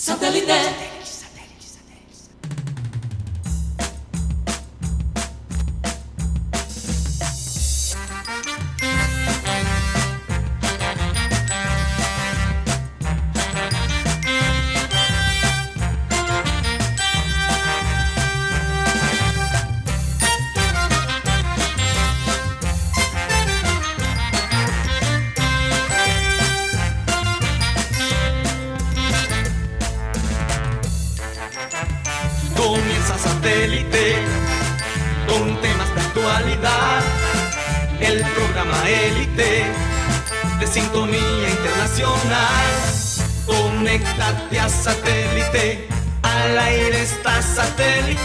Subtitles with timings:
[0.00, 0.97] Satellite.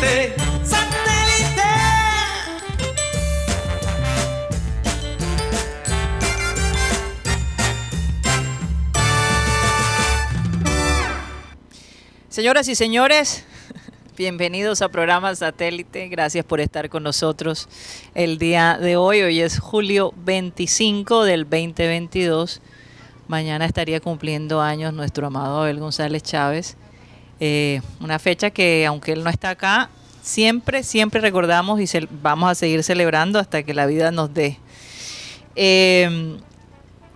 [0.03, 0.35] Satélite.
[0.63, 1.62] ¡Satélite!
[12.30, 13.45] Señoras y señores,
[14.17, 16.09] bienvenidos a programa Satélite.
[16.09, 17.69] Gracias por estar con nosotros
[18.16, 19.22] el día de hoy.
[19.22, 22.61] Hoy es julio 25 del 2022.
[23.28, 26.75] Mañana estaría cumpliendo años nuestro amado Abel González Chávez.
[27.39, 29.89] Eh, una fecha que, aunque él no está acá,
[30.22, 34.58] siempre, siempre recordamos y ce- vamos a seguir celebrando hasta que la vida nos dé.
[35.56, 36.38] Eh,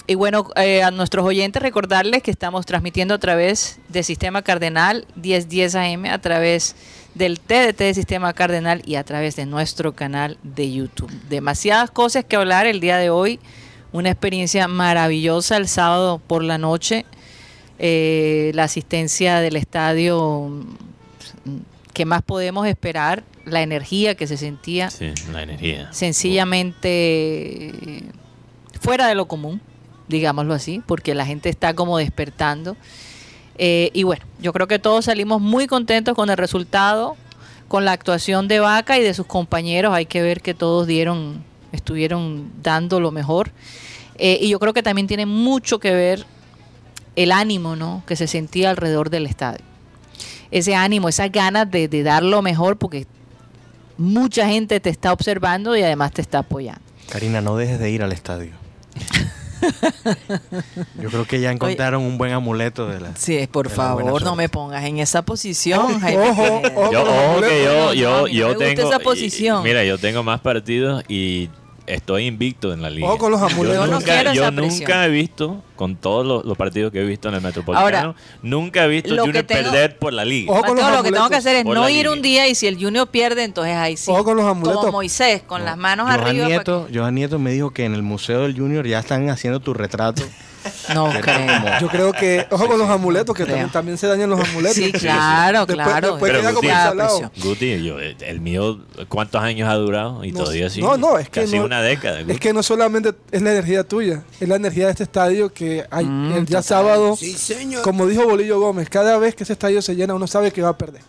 [0.09, 5.05] y bueno, eh, a nuestros oyentes recordarles que estamos transmitiendo a través del Sistema Cardenal
[5.15, 6.75] 1010 AM, a través
[7.13, 11.11] del TDT de Sistema Cardenal y a través de nuestro canal de YouTube.
[11.29, 13.39] Demasiadas cosas que hablar el día de hoy.
[13.91, 17.05] Una experiencia maravillosa el sábado por la noche.
[17.79, 20.49] Eh, la asistencia del estadio,
[21.93, 23.23] ¿qué más podemos esperar?
[23.45, 25.93] La energía que se sentía Sí, la energía.
[25.93, 28.03] sencillamente
[28.81, 29.61] fuera de lo común,
[30.07, 32.75] digámoslo así, porque la gente está como despertando.
[33.57, 37.15] Eh, y bueno, yo creo que todos salimos muy contentos con el resultado,
[37.67, 39.93] con la actuación de Vaca y de sus compañeros.
[39.93, 43.51] Hay que ver que todos dieron, estuvieron dando lo mejor.
[44.19, 46.25] Eh, y yo creo que también tiene mucho que ver
[47.17, 48.03] el ánimo ¿no?
[48.07, 49.65] que se sentía alrededor del estadio.
[50.51, 53.05] Ese ánimo, esas ganas de, de dar lo mejor, porque
[53.97, 56.79] mucha gente te está observando y además te está apoyando.
[57.09, 58.51] Karina, no dejes de ir al estadio.
[61.01, 63.15] Yo creo que ya encontraron un buen amuleto de la.
[63.15, 66.29] Sí, por la favor, no me pongas en esa posición, Jaime.
[66.29, 66.91] ojo, ojo.
[66.91, 68.87] Yo, ojo que yo, yo, yo tengo.
[68.87, 69.63] esa y- posición.
[69.63, 71.49] Mira, yo tengo más partidos y
[71.87, 73.07] estoy invicto en la liga.
[73.07, 73.77] Ojo con los amuletos.
[73.77, 73.87] Yo
[74.51, 77.41] no nunca, yo he visto, con todos los, los partidos que he visto en el
[77.41, 80.51] Metropolitano, Ahora, nunca he visto Junior tengo- perder por la liga.
[80.51, 82.55] Ojo con Mateo, los lo que tengo que hacer es no ir un día y
[82.55, 84.11] si el Junior pierde, entonces ahí sí.
[84.11, 84.79] Ojo con los amuletos.
[84.81, 86.47] Como Moisés, con las manos Johan arriba.
[86.47, 89.73] Nieto, Johan Nieto me dijo que en el Museo del Junior ya están haciendo tu
[89.73, 90.23] retrato.
[90.93, 91.79] No creo.
[91.81, 94.75] Yo creo que, ojo con los amuletos, que también, también se dañan los amuletos.
[94.75, 96.11] Sí, claro, Después- claro.
[96.13, 97.41] Después Pero queda como Guti-.
[97.43, 98.79] Guti, yo, el mío,
[99.09, 100.23] ¿cuántos años ha durado?
[100.23, 100.81] Y No, todavía sí.
[100.81, 102.19] no, no, es que Casi no- una década.
[102.21, 102.39] Es Guti.
[102.39, 106.05] que no solamente es la energía tuya, es la energía de este estadio que hay,
[106.05, 106.63] Mm, el día total.
[106.63, 107.17] sábado,
[107.83, 110.69] como dijo Bolillo Gómez, cada vez que ese estadio se llena uno sabe que va
[110.69, 111.01] a perder.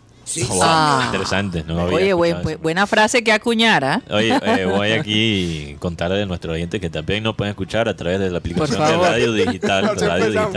[0.49, 1.03] Wow, Ah.
[1.07, 1.65] Interesante.
[1.67, 4.03] No Oye, buen- buena frase que acuñara.
[4.11, 7.97] Oye, eh, voy aquí a contarle a nuestros oyentes que también nos pueden escuchar a
[7.97, 8.97] través de la aplicación de.
[8.97, 10.51] Radio Digital, Radio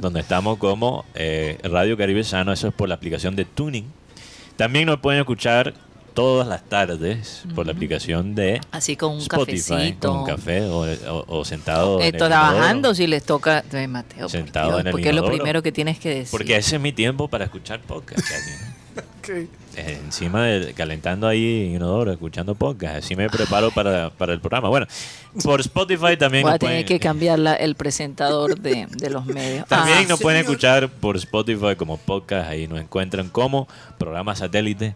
[0.00, 3.84] donde estamos como eh, Radio Caribe Sano, eso es por la aplicación de Tuning.
[4.56, 5.74] También nos pueden escuchar
[6.14, 10.08] todas las tardes por la aplicación de Así con un Spotify, cafecito.
[10.08, 10.80] con un café o,
[11.14, 13.62] o- o sentado Eh, en el trabajando si les toca.
[13.62, 16.30] Por Sentado Dios, en el porque es lo primero que tienes que decir.
[16.32, 18.20] Porque ese es mi tiempo para escuchar podcast.
[19.76, 22.96] Encima de calentando ahí en inodoro, escuchando podcast.
[22.96, 24.68] Así me preparo para, para el programa.
[24.68, 24.86] Bueno,
[25.44, 29.26] por Spotify también Voy a tener pueden, que cambiar la- el presentador de, de los
[29.26, 29.66] medios.
[29.68, 32.48] también Ah, nos pueden escuchar por Spotify como podcast.
[32.50, 33.68] Ahí nos encuentran como
[33.98, 34.94] programa satélite.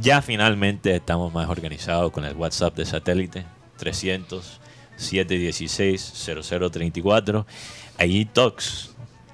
[0.00, 3.44] Ya finalmente estamos más organizados con el WhatsApp de satélite
[3.78, 4.60] 300
[4.96, 6.12] 716
[6.72, 7.46] 0034.
[7.98, 8.90] Ahí Tox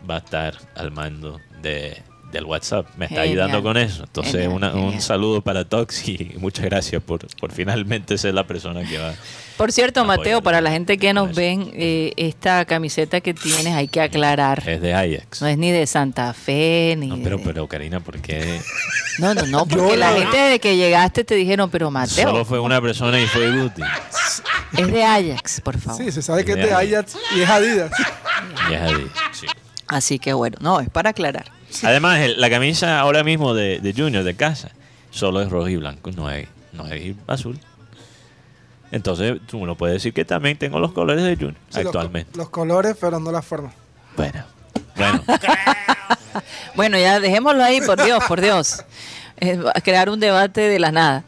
[0.09, 2.01] va a estar al mando de,
[2.33, 2.87] del WhatsApp.
[2.97, 3.29] Me está Genial.
[3.45, 4.03] ayudando con eso.
[4.05, 8.45] Entonces, Genial, una- un saludo para Tox y muchas gracias por, por finalmente ser la
[8.47, 9.13] persona que va.
[9.57, 11.37] Por cierto, Mateo, para la gente que nos eso.
[11.41, 14.67] ven, eh, esta camiseta que tienes hay que aclarar.
[14.69, 15.41] Es de Ajax.
[15.43, 18.61] No es ni de Santa Fe, ni No, pero, de- pero Karina, ¿por qué?
[19.19, 22.31] No, no, no, porque Yo la no- gente desde que llegaste te dijeron, pero Mateo,
[22.31, 23.83] Solo fue una persona y fue Guti.
[24.79, 26.03] es de Ajax, por favor.
[26.03, 26.87] Sí, se sabe que es de Ideal.
[26.95, 27.93] Ajax y es Adidas.
[28.71, 29.47] Y es ahí, sí.
[29.87, 31.45] Así que bueno, no, es para aclarar.
[31.83, 34.71] Además, el- la camisa ahora mismo de, de Junior de casa
[35.11, 37.59] solo es rojo y blanco, no hay, no hay azul.
[38.91, 42.37] Entonces, uno puede decir que también tengo los colores de Junior Sí, los actualmente.
[42.37, 43.73] Los, colores, pero no la forma.
[44.17, 44.45] Bueno,
[44.97, 45.25] bueno,
[46.75, 48.85] Bueno, ya dejémoslo ahí, por Dios, por Dios.
[49.45, 51.25] Eh, crear un debate de la nada.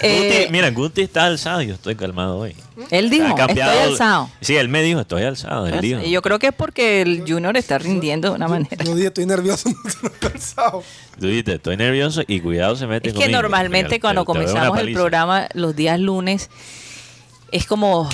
[0.00, 2.54] Eh, Guti- mira, Guti está alzado y yo estoy calmado hoy.
[2.90, 4.30] él dijo, cambiado- estoy alzado.
[4.40, 5.66] Sí, él me dijo, estoy alzado.
[5.66, 6.00] Él dijo.
[6.00, 8.84] Y yo creo que es porque el Junior está rindiendo de una manera.
[8.84, 10.84] Yo dije, estoy nervioso, no estoy cansado.
[11.18, 13.42] Tú dijiste, estoy nervioso y cuidado se mete Es que conmigo.
[13.42, 16.50] normalmente Te- cuando te- te comenzamos el programa los días lunes
[17.50, 18.08] es como,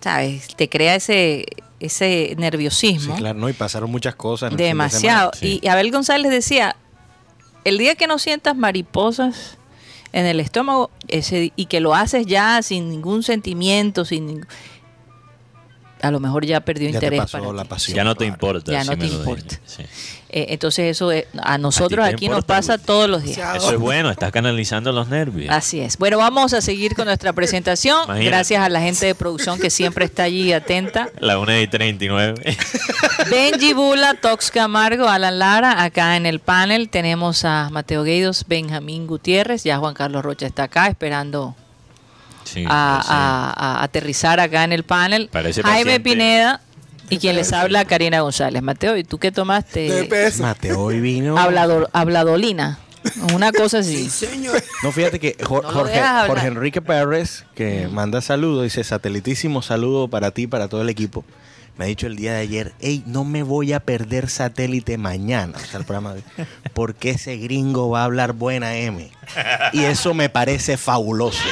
[0.00, 0.48] ¿sabes?
[0.56, 1.46] Te crea ese,
[1.78, 3.14] ese Sí, nerviosismo.
[3.16, 4.50] claro, no, y pasaron muchas cosas.
[4.50, 5.30] en de Demasiado.
[5.34, 5.52] semana.
[5.54, 5.60] sí.
[5.62, 6.74] Y Abel González decía,
[7.64, 9.58] el día que no sientas mariposas
[10.12, 14.46] en el estómago y que lo haces ya sin ningún sentimiento, sin
[16.02, 17.68] a lo mejor ya perdió Ya te interés pasó para la ti.
[17.68, 17.96] pasión.
[17.96, 18.72] Ya no te importa.
[18.72, 19.60] Ya si no te importa.
[19.64, 19.82] sí.
[20.32, 23.56] Eh, entonces eso es- a nosotros aquí nos pasa todos los días.
[23.56, 25.52] Eso es bueno, estás canalizando los nervios.
[25.52, 25.98] Así es.
[25.98, 28.04] Bueno, vamos a seguir con nuestra presentación.
[28.04, 28.26] Imagínate.
[28.30, 31.08] Gracias a la gente de producción que siempre está allí atenta.
[31.18, 32.56] La 1 y 39.
[33.28, 35.82] Benji Bula, Tox Camargo, Alan Lara.
[35.82, 39.64] Acá en el panel tenemos a Mateo Gueidos, Benjamín Gutiérrez.
[39.64, 41.56] Ya Juan Carlos Rocha está acá esperando
[42.52, 43.08] Sí, a, sí.
[43.12, 45.28] a- a aterrizar acá en el panel.
[45.32, 46.00] Parece Jaime paciente.
[46.10, 46.60] Pineda
[47.08, 48.62] y quien les habla, Karina González.
[48.62, 50.08] Mateo, ¿y tú qué tomaste?
[50.40, 51.38] Mateo hoy vino.
[51.38, 52.78] Hablador, habladolina.
[53.34, 54.10] Una cosa así.
[54.82, 56.02] No, fíjate que Jo- No lo Jorge.
[56.26, 61.24] Jorge Enrique Pérez, que manda saludos, dice satelitísimo saludo para ti, para todo el equipo.
[61.80, 65.54] Me ha dicho el día de ayer, hey, no me voy a perder satélite mañana,
[65.56, 66.44] o sea, el programa de hoy,
[66.74, 69.10] porque ese gringo va a hablar buena M.
[69.72, 71.42] Y eso me parece fabuloso.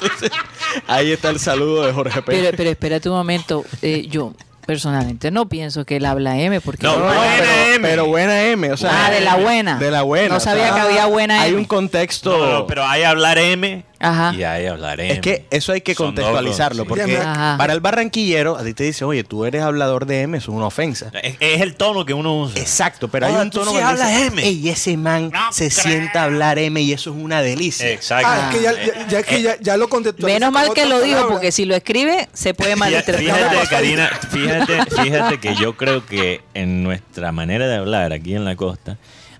[0.00, 0.32] Entonces,
[0.88, 2.40] ahí está el saludo de Jorge Pérez.
[2.42, 3.64] Pero, pero espérate un momento.
[3.82, 4.34] eh, yo
[4.66, 7.88] personalmente no pienso que él habla M porque No, buena pero, M.
[7.88, 9.78] pero buena M, o sea, Ah, de la buena.
[9.78, 10.28] De la buena.
[10.30, 11.58] No o sea, sabía que había buena Hay M.
[11.58, 12.36] un contexto.
[12.36, 14.34] No, no, pero hay hablar M Ajá.
[14.34, 15.12] y hay hablar M.
[15.12, 17.56] Es que eso hay que Son dos contextualizarlo, porque Ajá.
[17.58, 20.56] para el barranquillero, a ti te dice, oye, tú eres hablador de M, eso es
[20.56, 21.10] una ofensa.
[21.22, 22.60] es, es el tono que uno usa.
[22.60, 24.42] Exacto, pero hay Ah, un tú tono sí que hablas dice, M.
[24.46, 25.82] "Ey, ese man No se creo".
[25.82, 27.88] sienta a hablar M y eso es una delicia.
[27.90, 28.28] Exacto.
[28.30, 30.64] Ah, es que ya, ya, ya es que ya, ya lo contextualizó Menos con mal
[30.74, 31.32] que otra lo dijo palabra.
[31.34, 33.50] porque si lo escribe se puede Fíjate, malinterpretar.
[33.50, 38.44] fíjate, Karina, fíjate, fíjate que yo creo que en nuestra manera de hablar aquí en
[38.44, 38.98] la costa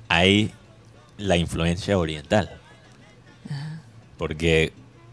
[0.08, 0.50] hay
[1.18, 2.50] la influencia oriental.
[4.16, 4.72] Porque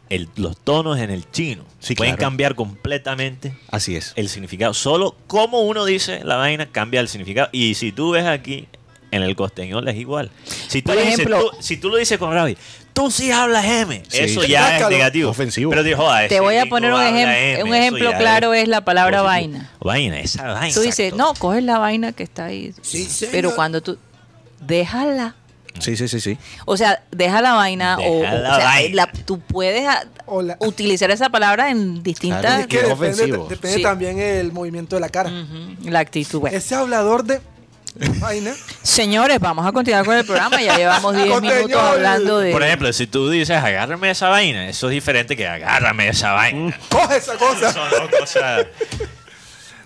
[0.09, 2.29] el- los tonos en el chino Sí, pueden claro.
[2.29, 4.13] cambiar completamente Así es.
[4.15, 4.73] el significado.
[4.73, 7.49] Solo como uno dice la vaina cambia el significado.
[7.51, 8.67] Y si tú ves aquí,
[9.11, 10.31] en el costeñol es igual.
[10.45, 12.55] Si tú, Por dices, ejemplo- tú- si tú lo dices con rabia,
[12.93, 14.03] tú sí hablas M.
[14.07, 14.47] Sí, eso sí.
[14.49, 15.29] ya es negativo.
[15.31, 15.69] Ofensivo.
[15.71, 18.85] Pero dijo, "Ah, Te voy a poner un, ejem- M", un ejemplo claro, es la
[18.85, 19.53] palabra positivo.
[19.57, 19.71] vaina.
[19.81, 20.73] Vaina, esa vaina.
[20.73, 21.17] Tú dices, exacto.
[21.25, 22.73] no, coges la vaina que está ahí.
[23.31, 23.97] Pero cuando tú,
[24.61, 25.35] déjala.
[25.79, 26.37] Sí, sí, sí, sí.
[26.65, 28.95] O sea, deja la vaina o, Deja o la sea, vaina.
[28.95, 32.83] la- tú puedes a- O la- utilizar esa palabra en distintas Claro, Es que Es
[32.87, 33.47] depende, ofensivo.
[33.49, 33.83] depende Sí.
[33.83, 35.31] también el movimiento de la cara.
[35.83, 36.39] La actitud.
[36.41, 36.55] Bueno.
[36.57, 37.41] Ese hablador de
[38.19, 38.53] vaina.
[38.83, 40.61] Señores, vamos a continuar con el programa.
[40.61, 41.55] Ya llevamos 10 Costeñol.
[41.55, 42.51] minutos hablando de.
[42.51, 46.77] Por ejemplo, si tú dices agárrame esa vaina, eso es diferente que agárrame esa vaina.
[46.89, 47.73] Coge esa cosa.
[47.73, 48.67] Son dos cosas.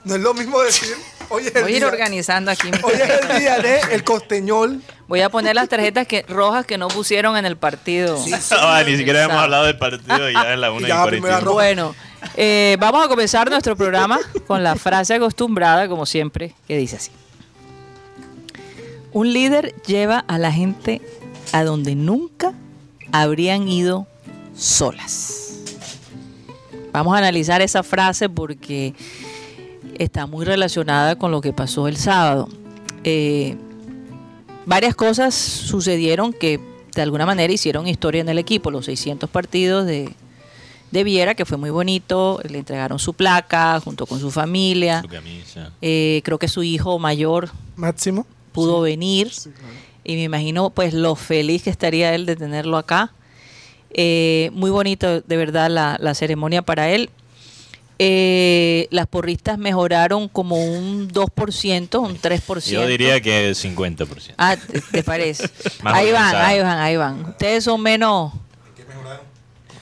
[0.04, 0.94] No es lo mismo decir.
[1.30, 2.70] Hoy es el Voy a ir día, organizando aquí.
[2.84, 4.84] hoy es el día de el costeñol.
[5.08, 8.18] Voy a poner las tarjetas que, rojas que no pusieron en el partido.
[8.52, 11.40] Ah, ni siquiera hemos hablado del partido ya en la 1 y Ya, primera 41.
[11.42, 11.54] roja.
[11.54, 11.96] Bueno,
[12.36, 17.12] eh, vamos a comenzar nuestro programa con la frase acostumbrada, como siempre, que dice así.
[19.12, 21.02] Un líder lleva a la gente
[21.54, 22.54] a donde nunca
[23.12, 24.08] habrían ido
[24.56, 25.54] solas.
[26.92, 28.94] Vamos a analizar esa frase porque
[29.98, 32.50] está muy relacionada con lo que pasó el sábado.
[33.04, 33.56] Eh,
[34.66, 36.60] varias cosas sucedieron que
[36.94, 38.72] de alguna manera hicieron historia en el equipo.
[38.72, 40.12] Los 600 partidos de,
[40.92, 45.02] de Viera, que fue muy bonito, le entregaron su placa junto con su familia.
[45.02, 45.72] Su camisa.
[45.82, 48.26] Eh, creo que su hijo mayor Máximo.
[48.54, 49.32] pudo venir
[50.04, 53.12] y me imagino pues lo feliz que estaría él de tenerlo acá.
[53.92, 57.10] Eh, muy bonito de verdad la, la ceremonia para él.
[57.98, 62.62] Eh, las porristas mejoraron como un 2%, un 3%.
[62.70, 64.34] Yo diría que el 50%.
[64.38, 65.50] Ah, ¿te, te parece?
[65.84, 67.26] Ahí van, ahí van, ahí van.
[67.30, 68.34] Ustedes son menos...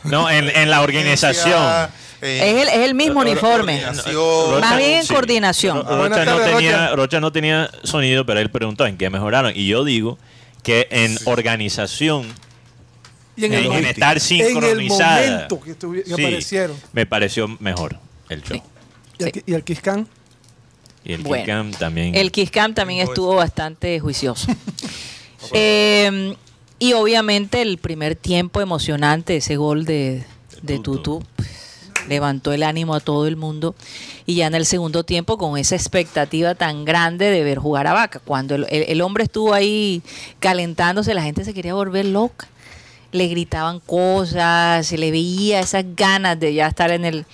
[0.03, 1.89] No, en, en la organización.
[2.22, 3.82] Es el, es el mismo uniforme.
[3.86, 5.13] Rocha- Más bien en sí.
[5.13, 5.77] coordinación.
[5.86, 7.20] Ro- Rocha, no tenía, Rocha.
[7.20, 9.53] No tenía sonido, pero él preguntó en qué mejoraron.
[9.55, 10.17] Y yo digo
[10.62, 12.27] que en organización,
[13.38, 15.74] Y en en, el, en estar en el sincronizada, momento que
[16.05, 16.75] sí, aparecieron.
[16.91, 17.98] me pareció mejor
[18.30, 18.58] el show.
[18.58, 18.63] Sí.
[19.20, 20.08] Y el, y el Kiskan.
[21.06, 22.15] Y el Bueno, también.
[22.15, 24.48] El Kiss Cam también estuvo bastante juicioso.
[25.51, 26.36] Eh,
[26.80, 30.24] y obviamente el primer tiempo emocionante, ese gol de,
[30.62, 31.20] de Tutu.
[31.20, 31.24] Tutu.
[32.08, 33.75] levantó el ánimo a todo el mundo.
[34.25, 37.94] Y ya en el segundo tiempo, con esa expectativa tan grande de ver jugar a
[37.94, 38.20] Vaca.
[38.24, 40.01] Cuando el, el- el hombre estuvo ahí
[40.39, 42.48] calentándose, la gente se quería volver loca.
[43.12, 47.25] Le gritaban cosas, se le veía esas ganas de ya estar en el,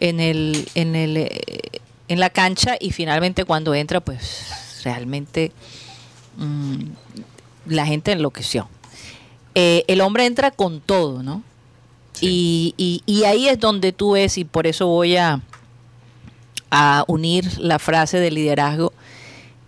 [0.00, 1.60] en el, en el, eh,
[2.08, 5.52] en la cancha y finalmente cuando entra, pues realmente
[6.38, 6.76] mm,
[7.66, 8.68] la gente enloqueció.
[9.54, 11.42] Eh, el hombre entra con todo, ¿no?
[12.20, 15.40] Y, y- y ahí es donde tú ves, y por eso voy a,
[16.70, 18.92] a unir la frase de liderazgo,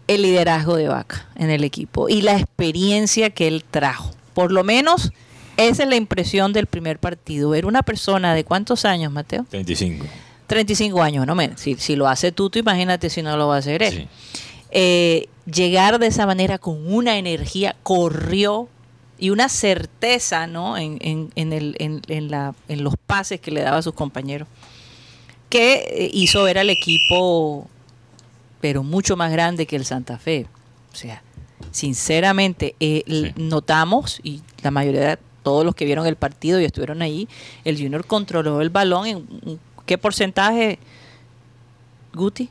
[0.06, 4.10] el liderazgo de Vaca en el equipo y la experiencia que él trajo.
[4.34, 5.12] Por lo menos
[5.56, 7.50] esa es la impresión del primer partido.
[7.50, 9.44] Ver una persona de cuántos años, Mateo?
[9.50, 10.06] 35.
[10.46, 13.56] 35 años, no me, si, si lo hace tú, tú imagínate si no lo va
[13.56, 13.94] a hacer él.
[13.94, 14.40] Sí.
[14.70, 18.68] Eh, llegar de esa manera con una energía, corrió
[19.18, 20.76] y una certeza ¿no?
[20.76, 23.94] en, en- en el- en- en la- en los pases que le daba a sus
[23.94, 24.48] compañeros,
[25.48, 27.68] que eh, hizo ver al equipo,
[28.60, 30.46] pero mucho más grande que el Santa Fe.
[30.92, 31.22] O sea,
[31.70, 33.32] sinceramente, eh, Sí.
[33.36, 37.28] notamos, y la mayoría todos los que vieron el partido y estuvieron ahí,
[37.64, 39.26] el Junior controló el balón en
[39.86, 40.78] ¿qué porcentaje,
[42.14, 42.50] Guti?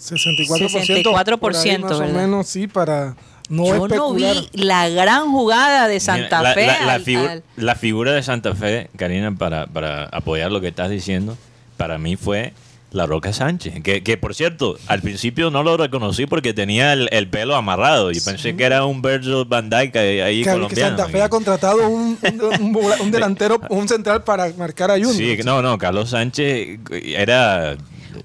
[0.00, 1.38] 64%.
[1.38, 3.14] por ahí 64%, más o menos, sí, para
[3.48, 6.66] no Yo no vi la gran jugada de Santa Mira, la, Fe.
[6.66, 10.60] la- la al- figu- al- la figura de Santa Fe, Karina, para, para apoyar lo
[10.60, 11.36] que estás diciendo,
[11.76, 12.52] para mí fue
[12.94, 13.82] la Roca Sánchez.
[13.82, 18.10] Que, que, por cierto, al principio no lo reconocí porque tenía el, el pelo amarrado
[18.12, 20.96] y pensé que era un Virgil Van Dyke ahí, ahí que, que colombiano.
[20.96, 24.94] Santa Fe ha contratado un, un, un vola- un delantero, un central para marcar a
[24.94, 25.14] Junior.
[25.14, 27.76] Sí, no, no, Carlos Sánchez era...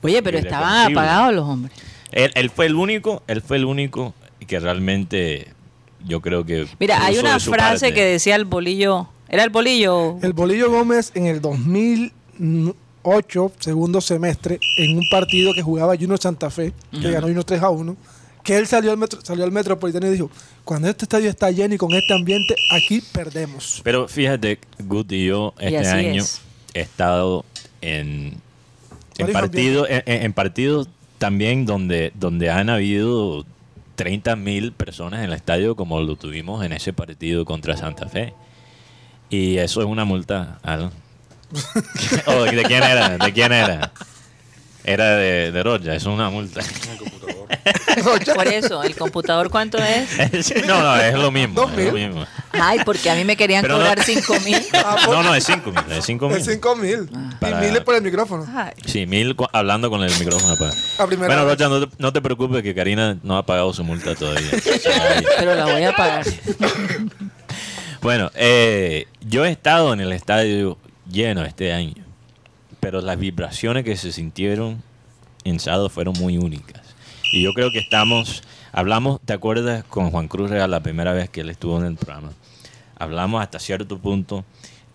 [0.02, 1.74] Oye, pero estaban apagados los hombres.
[2.12, 4.14] Él, él fue el único, él fue el único
[4.48, 5.48] que realmente
[6.06, 6.68] yo creo que...
[6.80, 7.94] Mira, hay una frase parte.
[7.94, 9.10] que decía el bolillo.
[9.28, 10.18] ¿Era el bolillo?
[10.24, 11.40] El Bolillo Gómez en el
[13.04, 17.62] 2008, segundo semestre, en un partido que jugaba Junior Santa Fe, que ganó Junior 3
[17.64, 17.96] a 1,
[18.44, 20.30] que él salió al, metro, salió al Metropolitano y dijo,
[20.64, 23.82] cuando este estadio está lleno y con este ambiente, aquí perdemos.
[23.84, 26.42] Pero fíjate, Gut y yo este año es.
[26.74, 27.46] he estado
[27.82, 28.34] en,
[29.18, 30.88] en Varios partidos en, en- en partidos
[31.18, 33.46] también donde, donde han habido
[33.96, 38.34] 30 mil personas en el estadio como lo tuvimos en ese partido contra Santa Fe.
[39.30, 40.60] Y eso es una multa.
[40.64, 40.92] Alan.
[42.26, 43.18] Oh, ¿De quién era?
[43.18, 43.92] ¿De quién era?
[44.84, 46.62] Era de, de Rocha, es una multa.
[48.36, 50.54] Por eso, ¿el computador cuánto es?
[50.68, 51.56] no, no, es lo mismo.
[51.62, 52.08] Dos es lo mil.
[52.10, 52.26] mismo.
[52.52, 54.58] Ay, porque a mí me querían Pero no- cobrar 5 mil.
[55.08, 55.80] No, no, es 5 mil.
[55.92, 56.56] Es 5 Es mil.
[56.56, 57.10] 5 mil.
[57.40, 58.46] Para- Y mil es por el micrófono.
[58.56, 60.78] Ay, Sí, mil hablando con el micrófono apagado.
[61.00, 61.50] A primera Bueno.
[61.50, 64.50] Rocha, no te, no te preocupes que Karina no ha pagado su multa todavía.
[65.40, 66.26] Pero la voy a pagar.
[68.02, 70.78] bueno, eh, yo he estado en el estadio
[71.12, 72.04] lleno este año,
[72.80, 74.82] pero las vibraciones que se sintieron
[75.44, 76.82] en sábado fueron muy únicas.
[77.32, 81.30] Y yo creo que estamos, hablamos, ¿te acuerdas con Juan Cruz Real la primera vez
[81.30, 82.32] que él estuvo en el programa?
[82.98, 84.44] Hablamos hasta cierto punto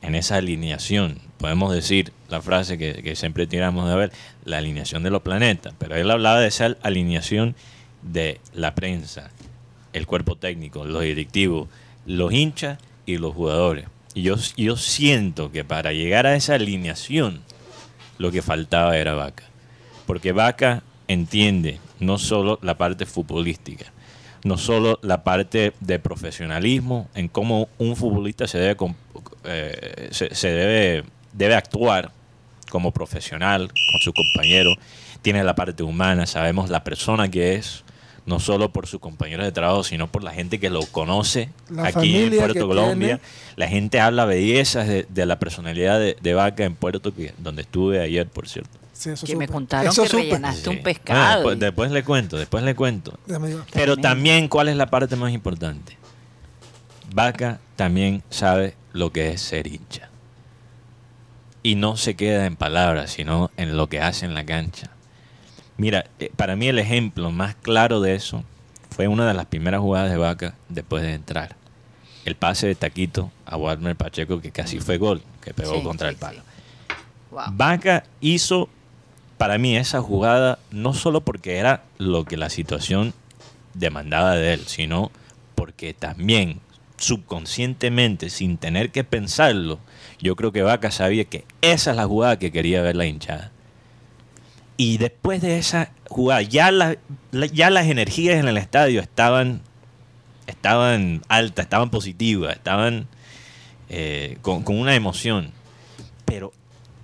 [0.03, 1.19] en esa alineación.
[1.39, 4.13] Podemos decir la frase que, que siempre tiramos de ver,
[4.45, 7.55] la alineación de los planetas, pero él hablaba de esa alineación
[8.03, 9.31] de la prensa,
[9.93, 11.69] el cuerpo técnico, los directivos,
[12.07, 13.87] los hinchas y los jugadores.
[14.15, 17.43] Y yo, yo siento que para llegar a esa alineación,
[18.19, 19.45] lo que faltaba era Vaca.
[20.07, 23.87] Porque Vaca entiende no solo la parte futbolística,
[24.45, 28.77] no solo la parte de profesionalismo, en cómo un futbolista se debe,
[29.45, 32.13] eh, se, se debe, debe actuar
[32.71, 34.77] como profesional con sus compañeros,
[35.23, 37.85] tiene la parte humana, sabemos la persona que es,
[38.27, 41.89] no solo por sus compañeros de trabajo, sino por la gente que lo conoce La
[41.89, 43.19] aquí en Puerto Colombia.
[43.19, 43.21] tiene.
[43.57, 47.63] La gente habla bellezas de, de la personalidad de, de Vaca en Puerto, que, donde
[47.63, 48.79] estuve ayer, por cierto.
[48.95, 50.23] Sí, eso Que me contaron Eso que supe.
[50.23, 50.83] rellenaste un Sí.
[50.83, 51.43] pescado.
[51.43, 53.19] Bueno, después, y- después le cuento, después le cuento.
[53.73, 55.99] Pero también, ¿cuál es la parte más importante?
[57.13, 60.09] Vaca también sabe lo que es ser hincha.
[61.63, 64.91] Y no se queda en palabras, sino en lo que hace en la cancha.
[65.77, 68.45] Mira, eh, para mí el ejemplo más claro de eso
[68.91, 71.57] fue una de las primeras jugadas de Vaca después de entrar.
[72.25, 76.09] El pase de Taquito a Walmer Pacheco, que casi fue gol, que pegó Sí, contra
[76.09, 76.41] sí, el palo.
[76.41, 76.95] sí.
[77.33, 77.43] Wow.
[77.53, 78.69] Vaca hizo
[79.37, 83.13] para mí esa jugada no solo porque era lo que la situación
[83.75, 85.11] demandaba de él, sino
[85.57, 86.61] porque también
[86.97, 89.81] subconscientemente, sin tener que pensarlo,
[90.21, 93.51] yo creo que Vaca sabía que esa es la jugada que quería ver la hinchada.
[94.77, 96.97] Y después de esa jugada, ya, la-
[97.31, 99.61] la- ya las energías en el estadio estaban,
[100.47, 103.07] estaban altas, estaban positivas, estaban
[103.89, 105.53] eh, con, con una emoción.
[106.25, 106.53] Pero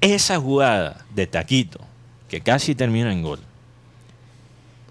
[0.00, 1.78] esa jugada de Taquito,
[2.28, 3.38] que casi termina en gol,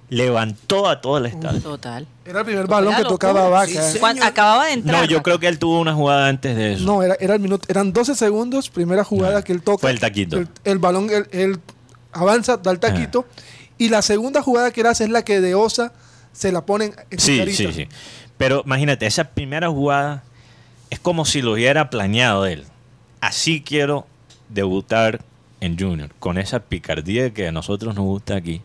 [0.09, 1.59] levantó a todo el estadio.
[1.61, 2.07] Total.
[2.25, 3.91] Era el primer balón que tocaba uh, Vaca.
[3.91, 5.01] sí, Cuando acababa de entrar.
[5.01, 6.83] No, yo creo que él tuvo una jugada antes de eso.
[6.85, 9.81] No, era, era el minuto, eran 12 segundos, primera jugada que él toca.
[9.81, 10.37] fue el taquito.
[10.37, 11.59] El, el balón, él, él
[12.11, 13.25] avanza, da el taquito.
[13.77, 15.93] Y la segunda jugada que él hace es la que de Osa
[16.33, 17.87] se la ponen en Sí, sí, sí.
[18.37, 20.23] Pero imagínate, esa primera jugada
[20.89, 22.65] es como si lo hubiera planeado él.
[23.21, 24.07] Así quiero
[24.49, 25.21] debutar
[25.61, 28.61] en Junior, con esa picardía que a nosotros nos gusta aquí,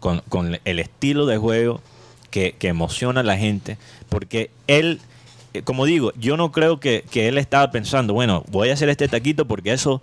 [0.00, 1.80] con, con el estilo de juego
[2.30, 3.76] que, que emociona a la gente,
[4.08, 5.00] porque él,
[5.52, 8.88] eh, como digo, yo no creo que, que él estaba pensando, bueno, voy a hacer
[8.88, 10.00] este taquito porque eso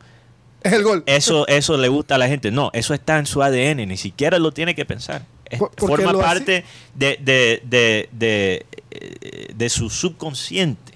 [0.61, 1.03] Es el gol.
[1.05, 2.51] eso, eso le gusta a la gente.
[2.51, 5.25] No, eso está en su ADN, ni siquiera lo tiene que pensar.
[5.57, 6.63] Por- forma parte
[6.93, 10.93] de, de, de, de, eh, de su subconsciente.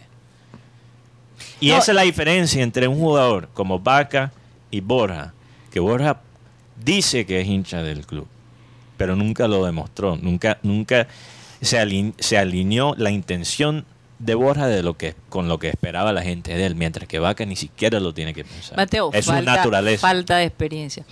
[1.60, 1.78] Y No.
[1.78, 4.32] esa es la diferencia entre un jugador como Vaca
[4.70, 5.34] y Borja,
[5.72, 6.20] que Borja
[6.84, 8.28] dice que es hincha del club,
[8.98, 11.08] pero nunca lo demostró, nunca, nunca
[11.62, 13.86] se, aline- se alineó la intención
[14.24, 17.20] de Borja de lo que con lo que esperaba la gente de él, mientras que
[17.20, 18.78] Vaca ni siquiera lo tiene que pensar.
[18.78, 20.08] Mateo, es su falta, naturaleza.
[20.08, 21.06] falta de experiencia.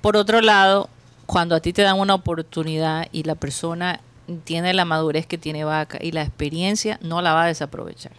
[0.00, 0.88] Por otro lado,
[1.26, 4.00] cuando a ti te dan una oportunidad y la persona
[4.44, 8.12] tiene la madurez que tiene Vaca y la experiencia, no la va a desaprovechar.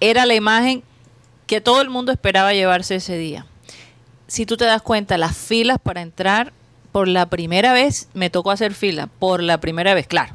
[0.00, 0.82] Era la imagen
[1.46, 3.46] que todo el mundo esperaba llevarse ese día.
[4.26, 6.52] Si tú te das cuenta, las filas para entrar,
[6.90, 10.34] por la primera vez me tocó hacer fila, por la primera vez, claro.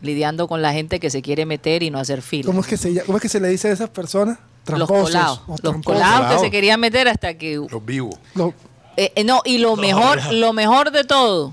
[0.00, 2.46] Lidiando con la gente que se quiere meter y no hacer fila.
[2.46, 4.38] ¿Cómo es, que se, lla- ¿Cómo es que se le dice a esas personas?
[4.66, 5.40] los colados.
[5.62, 8.14] Los colados que se querían meter hasta que Los vivos.
[8.34, 8.52] Lo-
[8.96, 11.52] Eh, eh, no, y lo mejor, lo mejor de todo,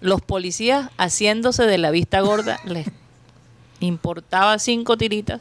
[0.00, 2.86] los policías haciéndose de la vista gorda, les
[3.80, 5.40] importaba cinco tiritas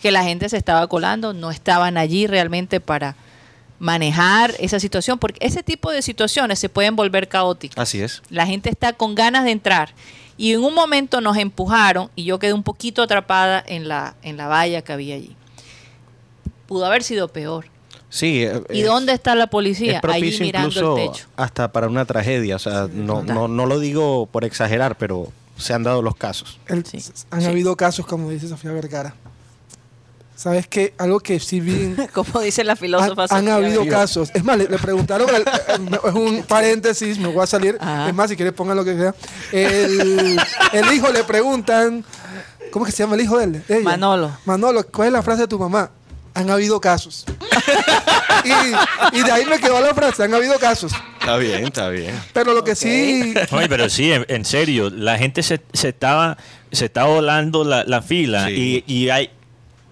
[0.00, 3.16] que la gente se estaba colando, no estaban allí realmente para
[3.78, 7.78] manejar esa situación, porque ese tipo de situaciones se pueden volver caóticas.
[7.78, 8.22] Así es.
[8.30, 9.94] La gente está con ganas de entrar.
[10.36, 14.36] Y en un momento nos empujaron y yo quedé un poquito atrapada en la, en
[14.36, 15.36] la valla que había allí.
[16.66, 17.66] Pudo haber sido peor.
[18.08, 18.42] Sí.
[18.44, 19.94] eh, ¿Y es- dónde está la policía?
[19.96, 21.26] Es propicio Allí mirando incluso el techo.
[21.36, 22.56] hasta para una tragedia.
[22.56, 26.58] O sea, no, no, no lo digo por exagerar, pero se han dado los casos.
[26.66, 26.98] el- Sí.
[27.30, 27.46] Han Sí.
[27.48, 29.14] habido casos, como dice Sofía Vergara.
[30.36, 30.94] ¿Sabes qué?
[30.98, 31.72] Algo que sí vi...
[31.84, 33.26] en- Como dice la Han, filósofa.
[33.30, 34.30] han habido casos.
[34.34, 37.76] Es más, le, le preguntaron, al- eh, es un paréntesis, me voy a salir.
[37.80, 38.08] Ajá.
[38.08, 39.14] Es más, si quieres pongan lo que sea.
[39.52, 40.40] El,
[40.72, 42.04] el hijo le preguntan,
[42.72, 43.62] ¿cómo es que se llama el hijo de él?
[43.68, 43.80] Ella.
[43.80, 44.36] Manolo.
[44.44, 45.90] Manolo, ¿cuál es la frase de tu mamá?
[46.34, 47.24] Han habido casos.
[48.44, 50.92] y, y de ahí me quedó la frase, han habido casos.
[51.20, 52.20] Está bien, está bien.
[52.32, 53.34] Pero lo que sí...
[53.52, 56.36] Oye, pero sí, en, en serio, la gente se, se estaba
[56.72, 58.82] se estaba volando la, la fila Sí.
[58.86, 59.30] y, y hay,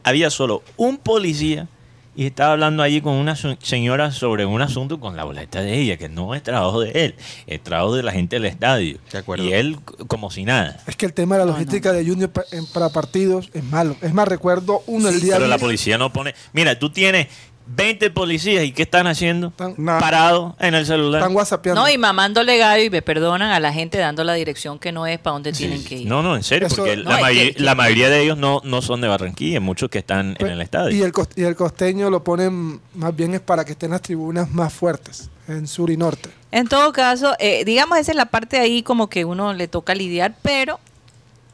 [0.04, 1.68] había solo un policía
[2.14, 5.78] y estaba hablando allí con una su- señora sobre un asunto con la boleta de
[5.78, 7.14] ella, que no es trabajo de él,
[7.46, 8.98] es trabajo de la gente del estadio.
[9.10, 9.44] De acuerdo.
[9.44, 10.78] Y él como si nada.
[10.86, 12.30] Es que el tema de la No, logística de Junior
[12.74, 13.96] para partidos es malo.
[14.02, 16.34] Es más, recuerdo uno el día Pero la vi- policía no pone...
[16.52, 17.28] Mira, tú tienes
[17.66, 19.48] 20 policías y ¿qué están haciendo?
[19.48, 21.20] Están- Parados en el celular.
[21.22, 21.80] están whatsappeando.
[21.80, 25.06] No, y mamándole gallo y me perdonan a la gente dando la dirección que no
[25.06, 26.06] es para donde Sí, tienen que ir.
[26.08, 28.60] No, no, en serio, Eso- porque No, la, mayoría, que- la mayoría de ellos no,
[28.64, 30.96] no son de Barranquilla, muchos que están en el estadio.
[30.96, 34.50] Y el, y el costeño lo ponen más bien es para que estén las tribunas
[34.50, 36.30] más fuertes en sur y norte.
[36.50, 39.94] En todo caso, eh, digamos, esa es la parte ahí como que uno le toca
[39.94, 40.78] lidiar, pero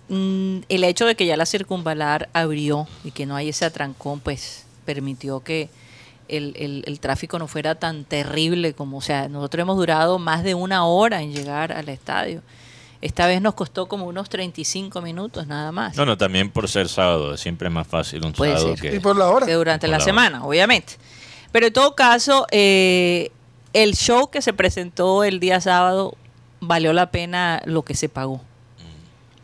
[0.08, 4.20] mm, el hecho de que ya la circunvalar abrió y que no hay ese atrancón,
[4.20, 5.68] pues permitió que
[6.28, 10.44] el, el- el tráfico no fuera tan terrible como, o sea, nosotros hemos durado más
[10.44, 12.42] de una hora en llegar al estadio.
[13.00, 15.96] Esta vez nos costó como unos 35 minutos nada más.
[15.96, 18.90] No, no, también por ser sábado, siempre es más fácil un Puede sábado ser.
[18.90, 18.96] que...
[18.96, 19.46] Y por la hora.
[19.46, 20.94] que durante Por la la semana, obviamente.
[21.52, 23.30] Pero en todo caso, eh,
[23.72, 26.14] el show que se presentó el día sábado
[26.60, 28.40] valió la pena lo que se pagó.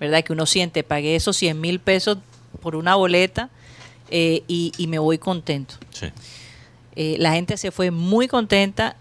[0.01, 0.25] ¿Verdad?
[0.25, 2.19] Que uno siente, pagué esos 100 mil pesos
[2.61, 3.49] por una boleta
[4.11, 5.77] eh, y, y me voy contento.
[5.91, 6.09] Sí.
[6.97, 8.97] Eh, la gente se fue muy contenta.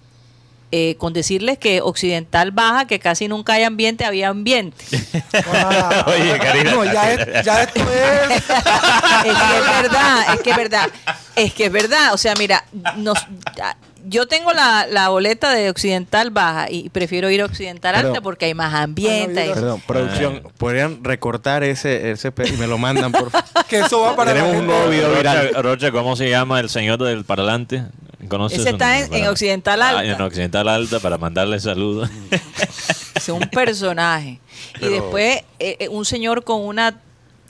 [0.76, 4.84] eh, con decirles que Occidental baja, que casi nunca hay ambiente, había ambiente.
[6.08, 6.72] Oye, Karina.
[6.72, 8.32] No, ya, es- ya esto es.
[8.38, 10.90] es que es verdad, es que es verdad,
[11.36, 12.14] es que es verdad.
[12.14, 12.64] O sea, mira,
[12.98, 13.20] nos,
[13.56, 18.22] ya- yo tengo la, la boleta de Occidental baja y prefiero ir a Occidental alta
[18.22, 19.39] porque hay más ambiente.
[19.42, 23.48] hay- Perdón, producción, ¿podrían recortar ese, ese pe- y me lo mandan, por favor?
[23.68, 25.48] Que eso va para Tenemos un nuevo video viral.
[25.48, 27.84] Rocha, Rocha, ¿cómo se llama el señor del parlante?
[28.30, 30.04] ¿Conoces Ese está en- Occidental Ah, Alta.
[30.04, 32.10] en Occidental Alta para mandarle saludos.
[33.16, 34.39] Es un personaje.
[34.82, 36.96] Y después eh, eh, un señor con una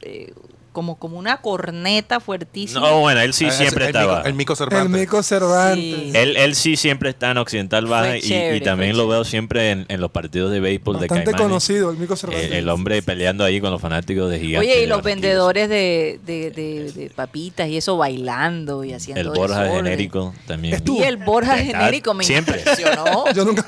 [0.01, 0.31] eh,
[0.73, 2.81] como, como una corneta fuertísima.
[2.81, 4.27] No, bueno, él sí Ah, siempre el Mico- baja.
[4.27, 4.99] El Mico El Cervantes.
[5.01, 5.83] Mico Cervantes.
[5.83, 6.11] Sí.
[6.13, 10.01] Él, él sí siempre está en Occidental Baja y, también lo veo siempre en, en
[10.01, 11.41] los partidos de béisbol de Bastante Caimanes.
[11.47, 12.51] conocido, el Mico Cervantes.
[12.51, 14.69] Eh, el hombre peleando ahí con los fanáticos de Gigantes.
[14.69, 15.27] Oye, y de los Barranquilla.
[15.29, 19.85] vendedores de, de, de- de papitas y eso bailando y haciendo El Borja desorden.
[19.85, 20.73] genérico también.
[20.75, 20.99] Estuvo.
[20.99, 22.57] Y el Borja genérico me siempre.
[22.59, 23.31] impresionó.
[23.33, 23.63] Yo nunca.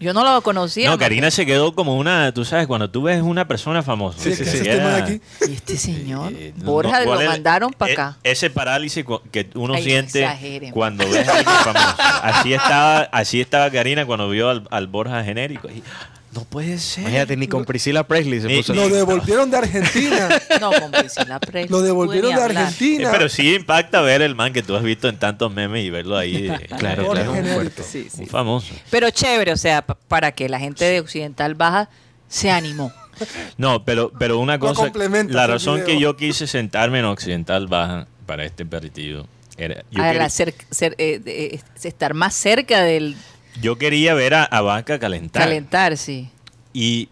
[0.00, 0.90] Yo no lo conocía.
[0.90, 4.18] No, Karina se quedó como una, tú sabes, cuando tú ves una persona famosa.
[4.20, 5.20] Sí, de aquí.
[5.48, 8.16] Y este señor, Eh, no- Borja, no, lo mandaron para Eh, acá.
[8.22, 10.70] Ese parálisis que uno Ay, siente exageren.
[10.72, 11.94] cuando ves a alguien famoso.
[12.22, 15.68] Así estaba, así estaba Karina cuando vio al, al Borja genérico.
[15.70, 15.82] Y,
[16.34, 17.02] no puede ser.
[17.02, 18.74] Imagínate, ni con Priscila Presley se Ni- puso.
[18.74, 20.28] Lo devolvieron de Argentina.
[20.60, 21.68] No, con Priscila Presley.
[21.70, 22.64] Lo devolvieron de hablar.
[22.64, 23.08] Eh, Argentina.
[23.12, 26.16] pero sí impacta ver el man que tú has visto en tantos memes y verlo
[26.16, 26.48] ahí.
[26.48, 27.34] eh, Claro, claro.
[27.34, 27.82] genérico.
[27.82, 28.22] Sí, sí.
[28.22, 28.74] Un famoso.
[28.90, 31.88] Pero chévere, o sea, pa- para que la gente de Occidental Baja
[32.28, 32.92] se animó.
[33.56, 34.74] No, pero, pero una cosa.
[34.82, 35.86] complementas La razón video.
[35.86, 39.84] que yo quise sentarme en Occidental Baja para este partido era.
[39.92, 43.16] Yo, a quería, la cer- cer- eh, de- eh, estar más cerca del
[43.60, 45.42] yo quería ver a, a Vaca calentar.
[45.44, 46.28] calentar, sí.
[46.72, 47.08] Y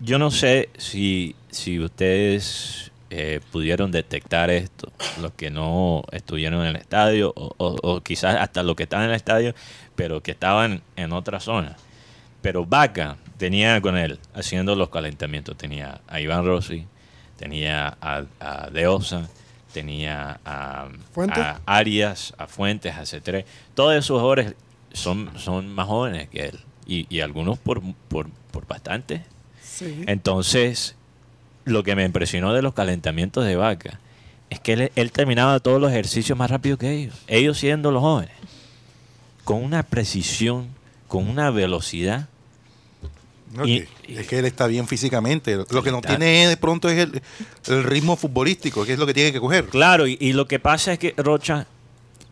[0.00, 4.90] yo no sé si, si ustedes eh, pudieron detectar esto,
[5.20, 9.04] los que no estuvieron en el estadio, o, o- o quizás hasta los que estaban
[9.04, 9.54] en el estadio,
[9.96, 11.76] pero que estaban en otra zona.
[12.40, 15.56] Pero Vaca tenía con él haciendo los calentamientos.
[15.56, 16.86] Tenía a Iván Rossi,
[17.38, 19.28] tenía a, a Deosa,
[19.72, 20.88] tenía a
[21.66, 23.44] Arias, a Fuentes, a C3.
[23.74, 24.54] Todos esos jugadores
[24.94, 26.60] son, son más jóvenes que él.
[26.86, 29.22] Y, y algunos por, por, por bastante.
[29.62, 30.02] Sí.
[30.06, 30.96] Entonces,
[31.64, 34.00] lo que me impresionó de los calentamientos de Vaca
[34.50, 37.14] es que él, él terminaba todos los ejercicios más rápido que ellos.
[37.26, 38.34] Ellos siendo los jóvenes.
[39.44, 40.68] Con una precisión,
[41.08, 42.28] con una velocidad.
[43.54, 45.56] No, Y- que- es que él está bien físicamente.
[45.70, 47.22] Lo que no Está- tiene de pronto es el,
[47.68, 49.66] el ritmo futbolístico, que es lo que tiene que coger.
[49.66, 51.66] Claro, y, y lo que pasa es que, Rocha,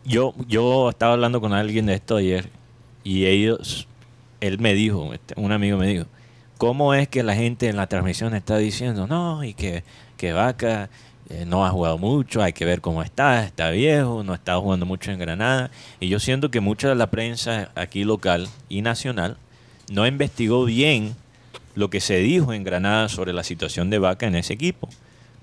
[0.05, 2.49] yo, yo estaba hablando con alguien de esto ayer
[3.03, 3.87] y ellos,
[4.39, 6.05] él me dijo, este, un amigo me dijo,
[6.57, 9.83] ¿cómo es que la gente en la transmisión está diciendo, no, y que,
[10.17, 10.89] que Vaca
[11.29, 14.85] eh, no ha jugado mucho, hay que ver cómo está, está viejo, no está jugando
[14.85, 15.71] mucho en Granada?
[15.99, 19.37] Y yo siento que mucha de la prensa aquí local y nacional
[19.91, 21.15] no investigó bien
[21.75, 24.89] lo que se dijo en Granada sobre la situación de Vaca en ese equipo.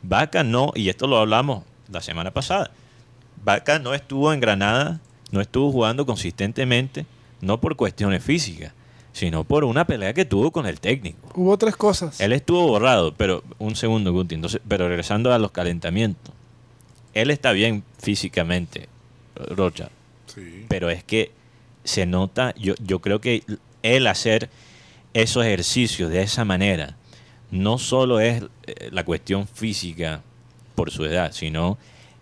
[0.02, 2.70] Vaca no, y esto lo hablamos la semana pasada,
[3.44, 7.06] Vaca no estuvo en Granada, no estuvo jugando consistentemente,
[7.40, 8.72] no por cuestiones físicas,
[9.12, 11.18] sino por una pelea que tuvo con el técnico.
[11.34, 12.20] Hubo tres cosas.
[12.20, 16.34] Él estuvo borrado, pero un segundo, Guti, entonces, pero regresando a los calentamientos,
[17.14, 18.88] él está bien físicamente,
[19.34, 19.90] Rocha,
[20.26, 20.66] Sí.
[20.68, 21.32] pero es que
[21.84, 23.44] se nota, yo, yo creo que
[23.82, 24.50] él hacer
[25.14, 26.96] esos ejercicios de esa manera,
[27.50, 30.20] no solo es eh, la cuestión física
[30.74, 31.78] por su edad, sino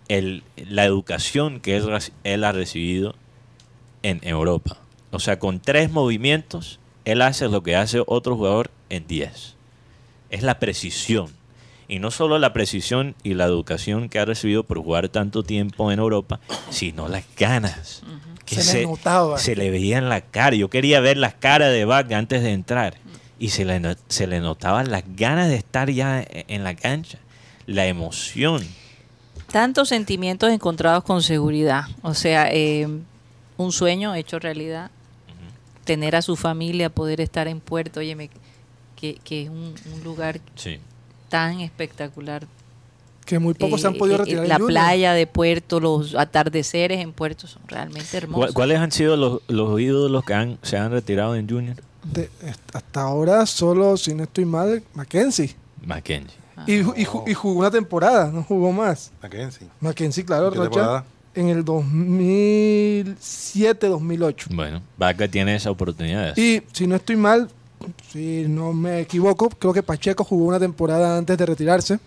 [0.07, 1.77] el, la educación que
[2.23, 3.15] él, ha recibido
[4.03, 4.77] en Europa.
[5.11, 9.55] O sea, con tres movimientos, él hace lo que hace otro jugador en diez.
[10.29, 11.29] Es la precisión.
[11.87, 15.91] Y no solo la precisión y la educación que ha recibido por jugar tanto tiempo
[15.91, 18.03] en Europa, sino las ganas.
[18.45, 19.37] que Se le notaba.
[19.37, 20.55] se le veía en la cara.
[20.55, 22.95] Yo quería ver las caras de Vaca antes de entrar.
[23.39, 27.19] Y se le, se le notaban las ganas de estar ya e- en la cancha.
[27.67, 28.65] La emoción.
[29.51, 31.83] Tantos sentimientos encontrados con seguridad.
[32.01, 32.87] O sea, eh,
[33.57, 34.91] un sueño hecho realidad.
[35.85, 38.29] Tener a su familia, poder estar en Puerto, oye,
[38.97, 40.79] que, que es un, un lugar Sí.
[41.29, 42.45] tan espectacular.
[43.25, 44.43] Que muy pocos se han Eh, podido eh, retirar.
[44.43, 44.69] en La Junior.
[44.71, 48.47] playa de Puerto, los atardeceres en Puerto son realmente hermosos.
[48.47, 51.77] ¿Cuál- ¿Cuáles han sido los, los ídolos que han, se han retirado en Junior?
[52.03, 52.29] De-
[52.73, 55.55] hasta ahora solo, si no estoy mal, Mackenzie.
[55.85, 56.37] Mackenzie.
[56.65, 59.11] Y, ju- y ju- y jugó una temporada, no jugó más.
[59.21, 59.67] Mackenzie.
[59.79, 61.03] Mackenzie, claro, ¿En Rocha,
[61.35, 61.63] en el
[63.53, 64.47] 2007-2008.
[64.55, 66.35] Bueno, Vaca tiene esa oportunidad.
[66.37, 67.49] Y si no estoy mal,
[68.11, 71.99] si no me equivoco, creo que Pacheco jugó una temporada antes de retirarse.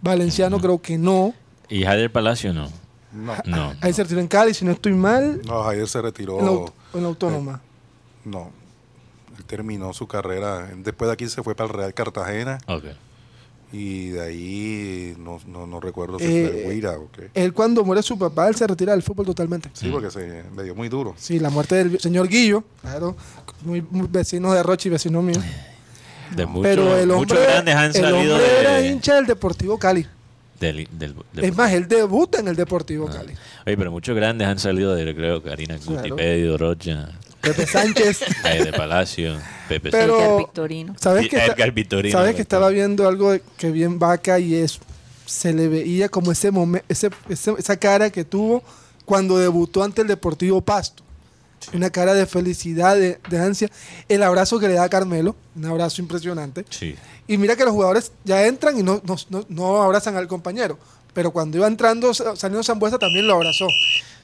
[0.00, 1.34] Valenciano creo que no.
[1.68, 2.68] ¿Y Javier Palacio no?
[3.12, 3.34] No.
[3.44, 3.74] No.
[3.80, 6.38] Ahí se retiró en Cali, si no estoy mal, No, Javier se retiró.
[6.40, 7.60] en la, aut- en la autónoma.
[8.24, 8.50] No.
[9.36, 10.68] Él terminó su carrera.
[10.76, 12.58] Después de aquí se fue para el Real Cartagena.
[12.66, 12.84] Ok.
[13.72, 17.30] Y de ahí no, no, no recuerdo si Eh, fue Huira o qué.
[17.32, 19.70] Él cuando muere su papá, él se retira del fútbol totalmente.
[19.72, 21.14] Sí, porque se me dio muy duro.
[21.16, 23.16] Sí, la muerte del señor Guillo, claro,
[23.64, 25.40] muy, muy vecino de Rochi, vecino mío.
[26.36, 29.26] De mucho- Pero el muchos hombre, grandes han el salido hombre era de, hincha del
[29.26, 30.06] Deportivo Cali.
[30.60, 33.12] del- del- del- Es más, él debuta en el Deportivo Ah.
[33.14, 33.34] Cali.
[33.66, 35.42] Oye, pero muchos grandes han salido de recreo.
[35.42, 36.02] Karina Claro.
[36.02, 37.08] Gutipedio, Rocha,
[37.42, 38.20] Pepe Sánchez.
[38.64, 39.36] De Palacio,
[39.68, 40.94] Pepe Pero- Edgar Victorino.
[40.98, 44.78] ¿Sabes que, está- Edgar Vitorino, ¿sabes que estaba viendo algo que bien vaca y es
[45.26, 48.62] se le veía como ese momen- ese, ese- esa cara que tuvo
[49.04, 51.02] cuando debutó ante el Deportivo Pasto.
[51.74, 53.70] Una cara de felicidad, de, de ansia.
[54.08, 56.64] El abrazo que le da a Carmelo, un abrazo impresionante.
[56.70, 56.96] Sí.
[57.28, 60.76] Y mira que los jugadores ya entran y no, no, no- no abrazan al compañero.
[61.14, 63.68] Pero cuando iba entrando, sa- saliendo Zambuesa también lo abrazó.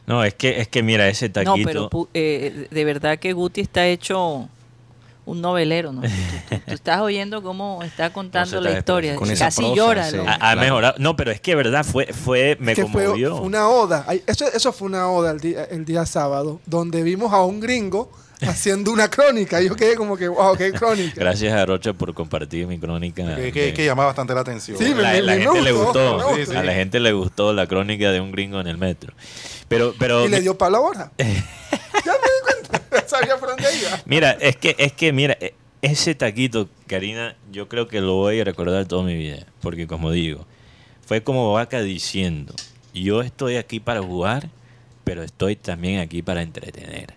[0.09, 1.67] No, es que, es que mira, ese No, taquito.
[1.67, 4.49] pero pu- eh, de verdad que Guti está hecho
[5.27, 6.01] un novelero, ¿no?
[6.01, 6.09] Tú,
[6.49, 9.15] tú- tú estás oyendo cómo está contando No la está historia.
[9.17, 10.11] con esa Casi prosa, llora.
[10.11, 10.17] sí.
[10.17, 10.35] ha, hombre.
[10.35, 10.61] ha Claro.
[10.63, 10.95] mejorado.
[10.99, 13.37] No, pero es que verdad, fue, fue me que conmovió.
[13.37, 14.07] fue una oda.
[14.27, 18.11] Eso, eso fue una oda el día, el día sábado, donde vimos a un gringo
[18.43, 19.61] haciendo una crónica.
[19.61, 21.15] Yo quedé como que, wow, qué crónica.
[21.17, 23.37] Gracias a Rocha por compartir mi crónica.
[23.37, 24.77] Que, que, que llama bastante la atención.
[24.79, 26.59] Sí, me- la, la me gente le gustó, gustó, me gustó.
[26.59, 29.13] a la gente le gustó la crónica de un gringo en el metro.
[29.69, 31.13] Pero, pero Y le dio palo a Borja.
[31.19, 33.05] ya me di cuenta.
[33.09, 34.01] Sabía por dónde iba.
[34.07, 38.41] mira, es que, es que mira, e- ese taquito, Karina, yo creo que lo voy
[38.41, 39.47] a recordar toda mi vida.
[39.61, 40.47] Porque como digo,
[41.07, 42.55] fue como vaca diciendo,
[42.95, 44.49] yo estoy aquí para jugar,
[45.05, 47.15] pero estoy también aquí para entretener,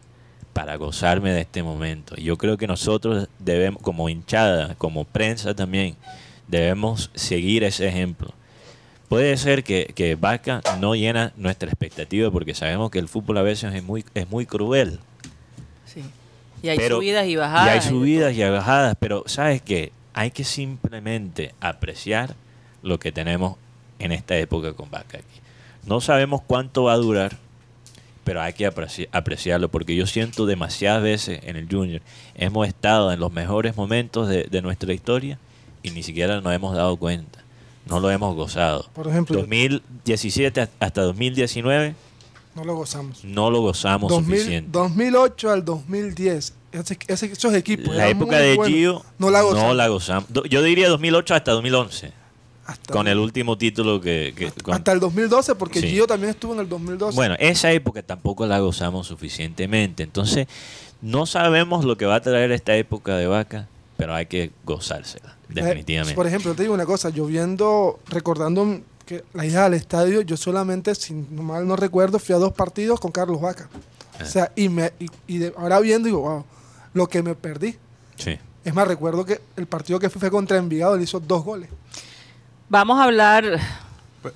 [0.62, 2.16] para gozarme de este momento.
[2.18, 5.96] Yo creo que nosotros debemos, como hinchada, como prensa también,
[6.48, 8.30] debemos seguir ese ejemplo.
[9.10, 13.42] Puede ser que, que Vaca no llena nuestra expectativa porque sabemos que el fútbol a
[13.42, 15.00] veces es muy, es muy cruel.
[15.84, 16.04] Sí.
[16.62, 17.66] Y hay Pero- subidas y bajadas.
[17.66, 19.92] Y hay subidas y bajadas, pero ¿sabes qué?
[20.14, 22.36] Hay que simplemente apreciar
[22.84, 23.58] lo que tenemos
[23.98, 25.42] en esta época con Vaca aquí.
[25.88, 27.36] No sabemos cuánto va a durar,
[28.24, 32.02] pero hay que apreci- apreciarlo porque yo siento demasiadas veces en el Junior,
[32.36, 35.38] hemos estado en los mejores momentos de, de nuestra historia
[35.84, 37.44] y ni siquiera nos hemos dado cuenta,
[37.88, 38.88] no lo hemos gozado.
[38.94, 41.96] Por ejemplo, 2017 hasta 2019
[42.56, 43.24] no lo gozamos.
[43.24, 44.70] no lo gozamos 2000 suficiente.
[44.72, 46.54] 2008 al 2010.
[46.74, 47.94] ese- ese- esos equipos.
[47.96, 48.78] La época de buenos.
[48.78, 49.88] Gio No la gozamos.
[49.90, 50.26] gozamos.
[50.32, 52.14] Do- Yo diría 2008 hasta 2011,
[52.72, 54.34] Hasta, con el último título que...
[54.36, 55.88] que- con- hasta el 2012, porque Sí.
[55.90, 57.16] Gio también estuvo en el 2012.
[57.16, 60.04] Bueno, esa época tampoco la gozamos suficientemente.
[60.04, 60.48] Entonces,
[61.02, 65.36] no sabemos lo que va a traer esta época de vaca, pero hay que gozársela,
[65.50, 66.16] Eh, definitivamente.
[66.16, 70.38] por ejemplo, te digo una cosa, yo viendo, recordando que la ida al estadio, yo
[70.38, 73.70] solamente, si mal no recuerdo, fui a dos partidos con Carlos Vaca.
[74.20, 74.24] Ah.
[74.24, 76.46] O sea, y, me, y, y de- ahora viendo, digo, wow,
[76.94, 77.76] lo que me perdí.
[78.16, 78.38] Sí.
[78.64, 81.68] Es más, recuerdo que el partido que fui fue contra Envigado, le hizo dos goles.
[82.72, 83.60] Vamos a hablar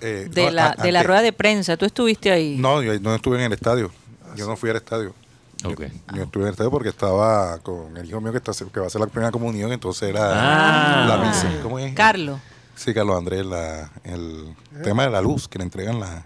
[0.02, 1.78] Eh, de, no, la, a- de la en de prensa.
[1.78, 2.58] ¿Tú estuviste ahí?
[2.58, 3.92] No, yo no estuve en el estadio.
[4.36, 5.16] Yo no fui al estadio.
[5.64, 8.88] Yo- estuve en el estadio porque estaba con el hijo mío que, está, que va
[8.88, 11.06] a hacer la primera comunión, entonces era Ah.
[11.08, 11.50] la misa.
[11.64, 11.94] ¿Cómo es?
[11.96, 12.38] Carlos.
[12.76, 16.26] Sí, Carlos Andrés, la, el tema de la luz, que le entregan la...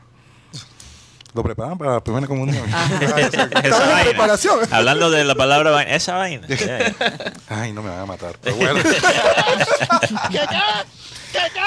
[1.36, 2.68] Lo preparan para la primera comunión.
[3.02, 4.04] Esa Estaba en vaina.
[4.10, 4.60] preparación.
[4.72, 6.48] Hablando de la palabra vaina, esa vaina.
[7.50, 8.36] Ay, no me van a matar.
[8.42, 8.80] Pero bueno.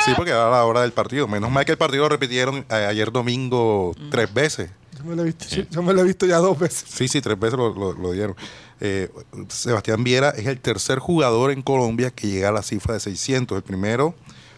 [0.05, 1.29] sí, porque era la hora del partido.
[1.29, 4.70] Menos mal que el partido lo repitieron a- ayer domingo tres veces.
[4.98, 6.85] Yo me lo he visto, yo me lo he visto ya dos veces.
[6.88, 8.37] Sí, sí, tres veces lo, lo- lo dieron.
[8.81, 9.09] Eh,
[9.48, 13.57] Sebastián Viera es el tercer jugador en Colombia que llega a la cifra de 600.
[13.57, 14.14] El primero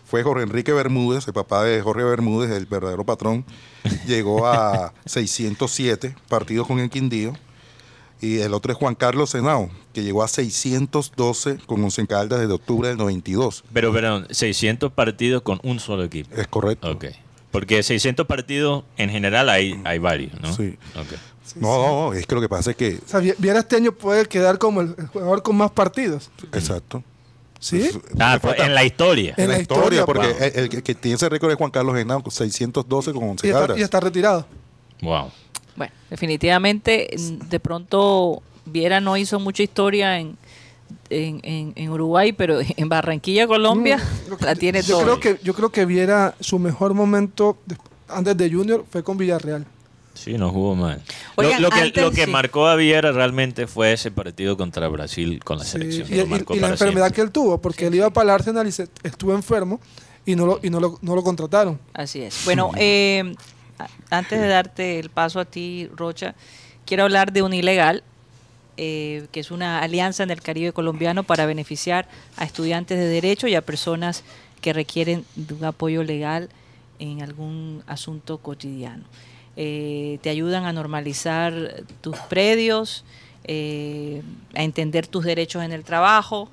[0.06, 3.44] fue Jorge Enrique Bermúdez, el papá de Jorge Bermúdez, el verdadero patrón.
[4.06, 7.34] Llegó a 607 partidos con el Quindío.
[8.24, 12.52] Y el otro es Juan Carlos Senao, que llegó a 612 con Once Caldas desde
[12.54, 13.64] octubre del 92.
[13.72, 16.34] Pero, perdón, 600 partidos con un solo equipo.
[16.36, 16.90] Es correcto.
[16.90, 17.06] Ok.
[17.50, 20.52] Porque 600 partidos en general hay, hay varios, ¿no?
[20.54, 20.76] Sí.
[21.56, 22.98] No, es que lo que pasa es que...
[23.04, 26.30] O sea, Vi- Viera este año puede quedar como el, jugador con más partidos.
[26.52, 27.04] Exacto.
[27.60, 27.90] ¿Sí?
[28.18, 29.34] Ah, Le fue falta- en la historia.
[29.36, 30.36] En en la historia, historia, porque wow.
[30.40, 33.46] el, el que- que tiene ese récord es Juan Carlos Henao, con 612 con 11
[33.46, 34.46] Y está, y está retirado.
[35.02, 35.30] Wow.
[35.76, 40.36] Bueno, definitivamente, mm, de pronto Viera no hizo mucha historia en,
[41.10, 45.04] en, en- en Uruguay, pero en Barranquilla, Colombia, Mm, la tiene yo todo.
[45.18, 47.76] creo que Yo creo que Viera su mejor momento de-
[48.08, 49.66] antes de Junior fue con Villarreal.
[50.14, 51.02] Sí, no jugó mal.
[51.34, 52.30] Oigan, lo, lo que, antes lo que sí.
[52.30, 56.06] marcó a Viera realmente fue ese partido contra Brasil con la Sí, selección.
[56.08, 57.14] y, lo y- marcó y la enfermedad siempre.
[57.16, 59.80] que él tuvo, porque él iba para el Arsenal y se, estuvo enfermo
[60.24, 61.80] y no lo, y no lo, no lo contrataron.
[61.92, 62.42] Así es.
[62.44, 63.53] Bueno, eh, a-
[64.10, 66.34] antes de darte el paso a ti, Rocha,
[66.84, 68.02] quiero hablar de un ilegal,
[68.76, 73.46] eh, que es una alianza en el Caribe colombiano para beneficiar a estudiantes de derecho
[73.46, 74.24] y a personas
[74.60, 76.48] que requieren de un apoyo legal
[76.98, 79.04] en algún asunto cotidiano.
[79.56, 83.04] Eh, te ayudan a normalizar tus predios,
[83.44, 84.22] eh,
[84.54, 86.48] a entender tus derechos en el trabajo,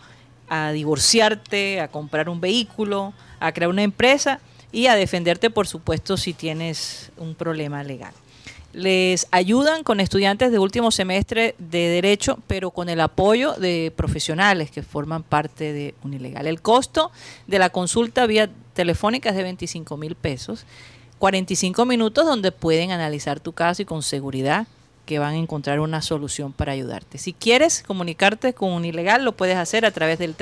[0.50, 4.40] a divorciarte, a comprar un vehículo, a crear una empresa
[4.72, 8.14] y a defenderte, por supuesto, si tienes un problema legal.
[8.74, 14.72] Les ayudan con estudiantes de último semestre de Derecho, pero con el apoyo de profesionales
[14.72, 16.48] que forman parte de Unilegal.
[16.48, 17.12] El costo
[17.48, 20.66] de la consulta vía telefónica es de 25 mil pesos.
[21.20, 24.68] 45 minutos donde pueden analizar tu caso y con seguridad
[25.06, 27.18] que van a encontrar una solución para ayudarte.
[27.18, 30.36] Si quieres comunicarte con un ilegal, lo puedes hacer a través del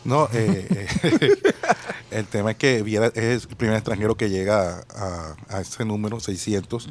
[0.03, 1.37] No, eh, eh,
[2.11, 6.19] el tema es que Viera es el primer extranjero que llega a, a ese número,
[6.19, 6.89] 600.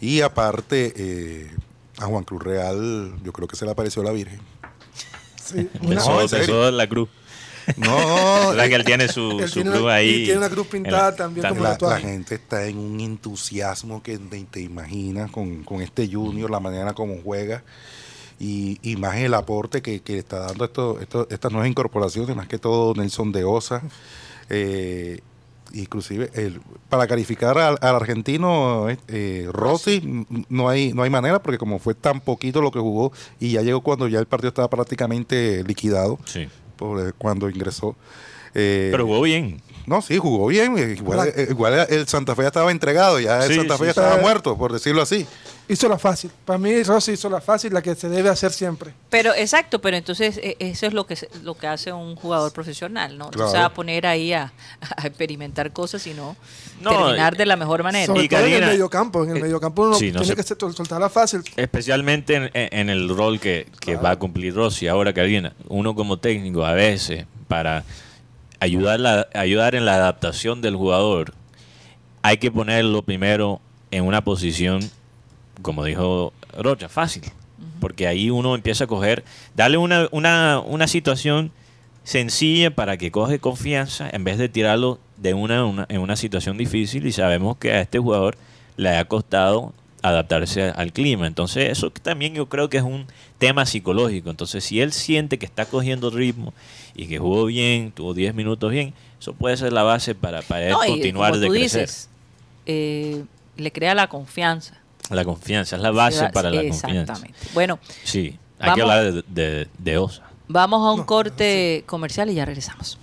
[0.00, 1.50] Y aparte, eh,
[1.98, 4.40] a Juan Cruz Real, yo creo que se le apareció la Virgen.
[5.44, 6.44] Sí, una- Empezó, ¿en serio?
[6.44, 7.08] empezó la cruz.
[7.76, 7.96] No,
[8.50, 10.10] ¿Verdad que él tiene su, Él su tiene cruz una- ahí?
[10.10, 14.18] y tiene una cruz pintada también como la, la gente está en un entusiasmo que
[14.18, 17.62] ni te imaginas con, con este Junior, la manera como juega.
[18.40, 22.46] Y, y más el aporte que, que está dando esto, esto- estas nuevas incorporaciones, más
[22.46, 23.82] que todo Nelson de Osa.
[24.48, 25.20] Eh,
[25.74, 31.42] inclusive el- para calificar al, al argentino eh, eh, Rossi no hay no hay manera
[31.42, 34.48] porque como fue tan poquito lo que jugó y ya llegó cuando ya el partido
[34.48, 36.48] estaba prácticamente liquidado Sí.
[37.18, 37.96] Cuando ingresó
[38.54, 39.60] Eh, Pero jugó bien.
[39.88, 40.76] No, sí, jugó bien.
[40.78, 43.84] eh, Igual, eh, igual el Santa Fe ya estaba entregado, ya el Sí, Santa Fe
[43.84, 44.00] sí, ya sí.
[44.00, 45.26] estaba Eh, muerto, por decirlo así.
[45.70, 46.30] Hizo la fácil.
[46.46, 48.94] Para mí, Rossi hizo la fácil, la que se debe hacer siempre.
[49.10, 53.18] Pero exacto, pero entonces eso es lo que se- lo que hace un jugador profesional,
[53.18, 53.24] ¿no?
[53.26, 53.50] No Claro.
[53.50, 54.50] se va a poner ahí a,
[54.96, 56.36] a experimentar cosas, sino
[56.80, 58.06] No, terminar de la mejor manera.
[58.06, 59.24] Sobre Y todo en el mediocampo.
[59.24, 61.42] En el eh, mediocampo uno sí, no tiene se- que ser- soltarla fácil.
[61.54, 64.88] Especialmente en, en- en el rol que, que va a cumplir Rossi.
[64.88, 67.84] Ahora, Karina, uno como técnico, a veces, para
[68.60, 71.32] ayudar, la- ayudar en la adaptación del jugador,
[72.22, 74.80] hay que ponerlo primero en una posición,
[75.62, 77.22] como dijo Rocha, fácil.
[77.80, 79.24] Porque ahí uno empieza a coger,
[79.56, 81.52] darle una, una, una situación
[82.04, 86.56] sencilla para que coge confianza en vez de tirarlo de una, una- en una situación
[86.56, 88.36] difícil y sabemos que a este jugador
[88.76, 89.72] le ha costado
[90.08, 91.26] adaptarse al clima.
[91.26, 93.06] Entonces eso que también yo creo que es un
[93.38, 94.30] tema psicológico.
[94.30, 96.52] Entonces si él siente que está cogiendo ritmo
[96.94, 100.64] y que jugó bien, tuvo 10 minutos bien, eso puede ser la base para, para
[100.66, 101.80] él No, continuar como de tú crecer.
[101.82, 102.08] dices,
[102.66, 103.24] eh,
[103.56, 104.74] le crea la confianza.
[105.10, 107.00] La confianza es la base Sí, para la confianza.
[107.00, 107.38] Exactamente.
[107.54, 110.22] Bueno, Sí, hay que Vamos- hablar de, de, de OSA.
[110.48, 112.98] vamos a un No, corte comercial y ya regresamos.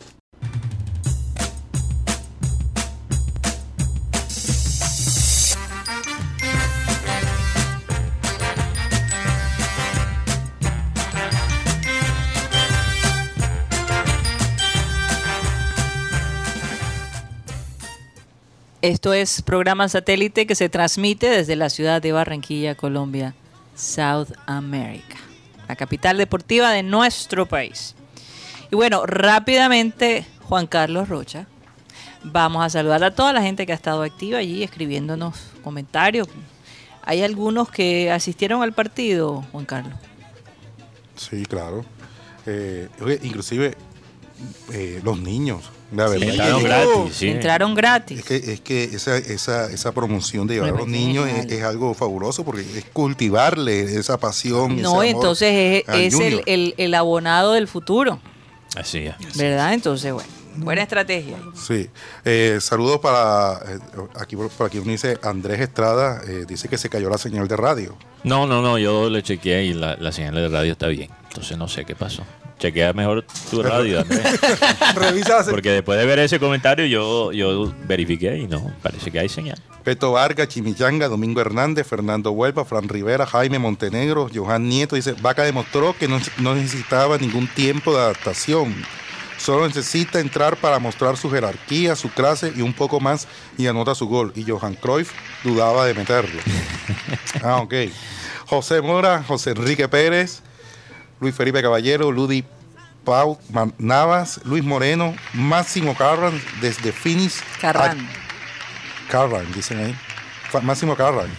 [18.85, 23.33] Esto es programa satélite que se transmite desde la ciudad de Barranquilla, Colombia,
[23.75, 25.17] South America,
[25.67, 27.95] la capital deportiva de nuestro país.
[28.71, 31.47] Y bueno, rápidamente, Juan Carlos Rocha,
[32.23, 36.27] vamos a saludar a toda la gente que ha estado activa allí escribiéndonos comentarios.
[37.01, 39.97] Hay algunos que asistieron al partido, Juan Carlos.
[41.15, 41.83] Sí, claro.
[42.45, 42.87] Eh,
[43.23, 43.75] inclusive
[44.71, 45.71] eh, los niños.
[45.93, 47.27] La verdad Entraron gratis, sí.
[47.29, 48.19] Entraron gratis.
[48.19, 51.93] Es que, es que esa, esa, esa promoción de llevar a los niños es, algo
[51.93, 54.81] fabuloso porque es cultivarle esa pasión.
[54.81, 58.19] No, ese amor entonces es, el, el- el abonado del futuro,
[58.75, 59.15] Así es.
[59.37, 59.73] ¿verdad?
[59.73, 61.37] Entonces, bueno, buena estrategia.
[61.53, 61.87] Sí.
[62.25, 63.59] Eh, saludos para.
[63.67, 63.79] eh,
[64.15, 67.47] aquí por, por aquí uno dice Andrés Estrada, eh, dice que se cayó la señal
[67.47, 67.95] de radio.
[68.23, 71.09] No, no, no, yo le chequeé y la, la señal de radio está bien.
[71.29, 72.23] Entonces no sé qué pasó.
[72.65, 74.03] Chequea mejor tu radio.
[74.95, 79.29] Revisa Porque después de ver ese comentario yo, yo verifiqué y no, parece que hay
[79.29, 79.59] señal.
[79.83, 84.95] Peto Vargas, Chimichanga, Domingo Hernández, Fernando Huelva, Fran Rivera, Jaime Montenegro, Johan Nieto.
[84.95, 88.73] Dice: Vaca demostró que no, no necesitaba ningún tiempo de adaptación.
[89.37, 93.27] Solo necesita entrar para mostrar su jerarquía, su clase y un poco más
[93.59, 94.33] y anota su gol.
[94.35, 95.11] Y Johan Cruyff
[95.43, 96.41] dudaba de meterlo.
[97.43, 97.73] ah, ok.
[98.47, 100.41] José Mora, José Enrique Pérez,
[101.19, 102.43] Luis Felipe Caballero, Ludi
[103.05, 103.39] Pau
[103.77, 107.41] Navas, Luis Moreno, Máximo Carran desde Phoenix.
[107.61, 108.05] Carran.
[109.09, 109.95] Carran, dicen ahí.
[110.63, 111.29] Máximo Carran.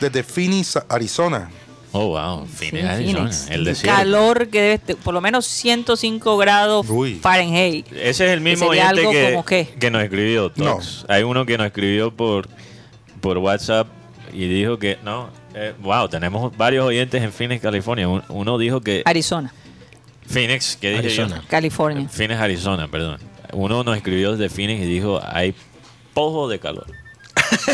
[0.00, 1.50] Desde Phoenix, Arizona.
[1.92, 2.46] Oh, wow.
[2.48, 3.50] Sí, Phoenix, Arizona, Phoenix.
[3.50, 3.96] El desierto.
[3.98, 7.14] Calor que debe te- por lo menos 105 grados Uy.
[7.22, 7.86] Fahrenheit.
[7.92, 10.50] Ese es el mismo sería oyente algo que, que nos escribió.
[10.50, 11.04] Tox.
[11.08, 12.48] Hay uno que nos escribió por,
[13.20, 13.86] por WhatsApp
[14.32, 18.08] y dijo que, no, eh, wow, tenemos varios oyentes en Phoenix, California.
[18.08, 19.54] Un- Uno dijo que Arizona,
[20.26, 21.36] Phoenix, ¿qué dije Arizona.
[21.42, 21.48] yo?
[21.48, 22.08] California.
[22.08, 23.20] Phoenix, Arizona, perdón.
[23.52, 25.54] Uno nos escribió desde Phoenix y dijo, hay
[26.12, 26.86] pojo de calor.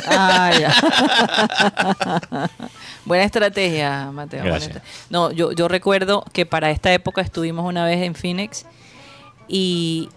[0.06, 2.50] Ah, ya.
[3.04, 4.42] Buena estrategia, Mateo.
[4.42, 8.66] buena No, yo, yo recuerdo que para esta época estuvimos una vez en Phoenix
[9.48, 10.08] y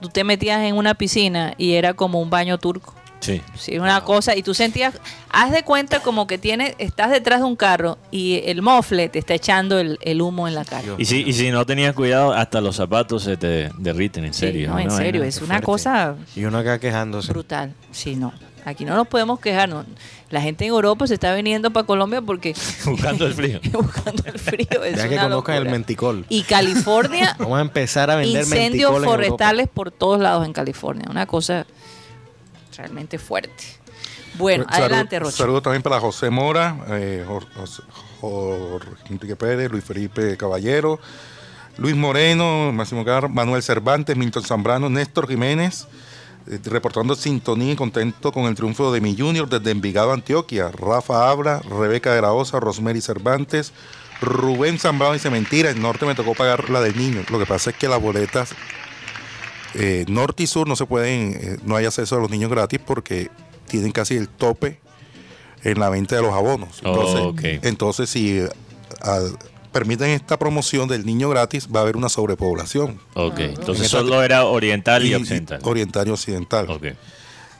[0.00, 2.94] tú te metías en una piscina y era como un baño turco.
[3.22, 3.40] Sí.
[3.56, 4.94] Sí, una cosa, y tú sentías,
[5.30, 9.18] haz de cuenta como que tienes, estás detrás de un carro y el mofle te
[9.20, 10.82] está echando el, el humo en la cara.
[10.98, 14.40] Y si, y si no tenías cuidado, hasta los zapatos se te derriten, en Sí,
[14.40, 14.70] serio.
[14.70, 15.64] no, en serio, es una fuerte.
[15.64, 17.32] cosa Y uno acá quejándose.
[17.32, 17.72] brutal.
[17.92, 18.32] Sí, no.
[18.64, 19.68] Aquí no nos podemos quejar.
[19.68, 19.84] no.
[20.30, 22.54] La gente en Europa se está viniendo para Colombia porque
[22.84, 23.60] Buscando el frío.
[23.72, 24.82] buscando el frío.
[24.84, 26.24] Es Ya que una conozcan el menticol.
[26.28, 29.14] Y California, Vamos a empezar a vender incendios menticol en Europa.
[29.14, 31.06] forestales por todos lados en California.
[31.10, 31.66] Una cosa
[32.76, 33.64] realmente fuerte.
[34.34, 35.36] Bueno, Saludo- adelante, Rocha.
[35.36, 37.24] Saludos también para José Mora, eh,
[38.20, 40.98] Jorge Enrique Pérez, Luis Felipe Caballero,
[41.78, 45.86] Luis Moreno, Máximo Gar, Manuel Cervantes, Milton Zambrano, Néstor Jiménez,
[46.46, 50.70] eh, reportando sintonía y contento con el triunfo de mi Junior desde Envigado, Antioquia.
[50.72, 53.72] Rafa Abra, Rebeca de la Osa, Rosemary Cervantes,
[54.20, 57.22] Rubén Zambrano dice mentira, el norte me tocó pagar la del niño.
[57.30, 58.54] Lo que pasa es que las boletas
[59.74, 62.80] eh, norte y sur no se pueden, eh, no hay acceso a los niños gratis
[62.84, 63.30] porque
[63.68, 64.80] tienen casi el tope
[65.64, 66.80] en la venta de los abonos.
[66.84, 67.34] Entonces, Oh,
[67.66, 68.48] entonces si eh,
[69.02, 69.20] ah,
[69.72, 73.00] permiten esta promoción del niño gratis, va a haber una sobrepoblación.
[73.14, 75.60] Ok, entonces En solo era oriental y, occidental.
[75.64, 76.66] Oriental y occidental.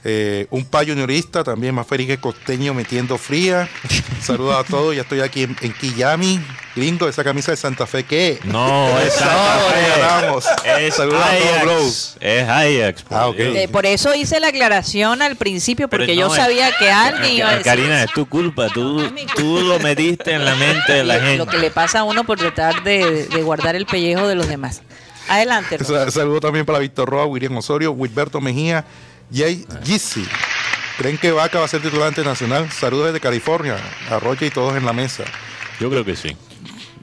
[0.05, 3.69] Eh, un payo juniorista, también más feliz que costeño metiendo fría.
[4.21, 6.41] Saludos a todos, ya estoy aquí en, en Quillami.
[6.75, 8.39] Lindo, esa camisa de Santa Fe, ¿qué?
[8.45, 10.87] No, es Santa No, Fe.
[10.87, 12.17] Es Saludos a todos.
[12.19, 13.03] Es Ajax.
[13.03, 13.31] por Ah.
[13.37, 17.33] Eh, por eso hice la aclaración al principio, porque no, yo es- sabía que alguien
[17.37, 17.63] iba a decir.
[17.65, 18.67] Karina, es tu culpa.
[18.69, 21.37] Tú, tú lo metiste en la mente de la gente.
[21.37, 24.47] Lo que le pasa a uno por tratar de, de guardar el pellejo de los
[24.47, 24.81] demás.
[25.29, 25.77] Adelante.
[26.11, 28.83] Saludos también para Víctor Roa, William Osorio, Wilberto Mejía,
[29.33, 30.25] Jay Gizzi.
[30.97, 32.71] ¿Creen que Vaca va a ser titular internacional?
[32.71, 33.77] Saludos desde California,
[34.09, 35.23] a Rocha y todos en la mesa.
[35.79, 36.37] Yo creo que sí.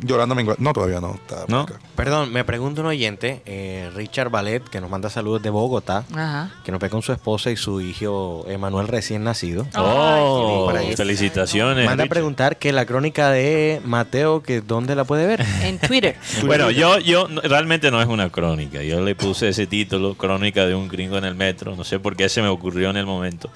[0.03, 0.57] Yolanda Mengua.
[0.59, 1.14] No, todavía no.
[1.14, 1.66] Está ¿No?
[1.96, 6.51] Perdón, me pregunta un oyente, eh, Richard Ballet, que nos manda saludos de Bogotá, Ajá.
[6.64, 9.66] que nos ve con su esposa y su hijo Emanuel recién nacido.
[9.76, 10.96] Oh, ahí.
[10.96, 11.86] felicitaciones.
[11.86, 15.44] Manda a preguntar que la crónica de Mateo, que dónde la puede ver.
[15.62, 16.16] En Twitter.
[16.44, 18.82] Bueno, yo, yo realmente no es una crónica.
[18.82, 21.76] Yo le puse ese título, Crónica de un gringo en el metro.
[21.76, 23.51] No sé por qué se me ocurrió en el momento.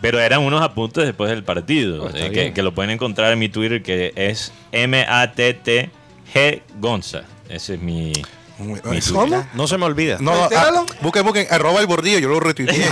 [0.00, 3.38] Pero eran unos apuntes después del partido, Oh, eh, que, que lo pueden encontrar en
[3.38, 7.22] mi Twitter, que es M-A-T-T-G Gonza.
[7.48, 8.12] Ese es mi...
[8.60, 9.46] Mi ¿Cómo?
[9.54, 10.18] No se me olvida.
[10.20, 10.86] No, no, Reitéralo.
[10.88, 12.84] ah, busquen, busquen, arroba el bordillo, yo lo retuiteé.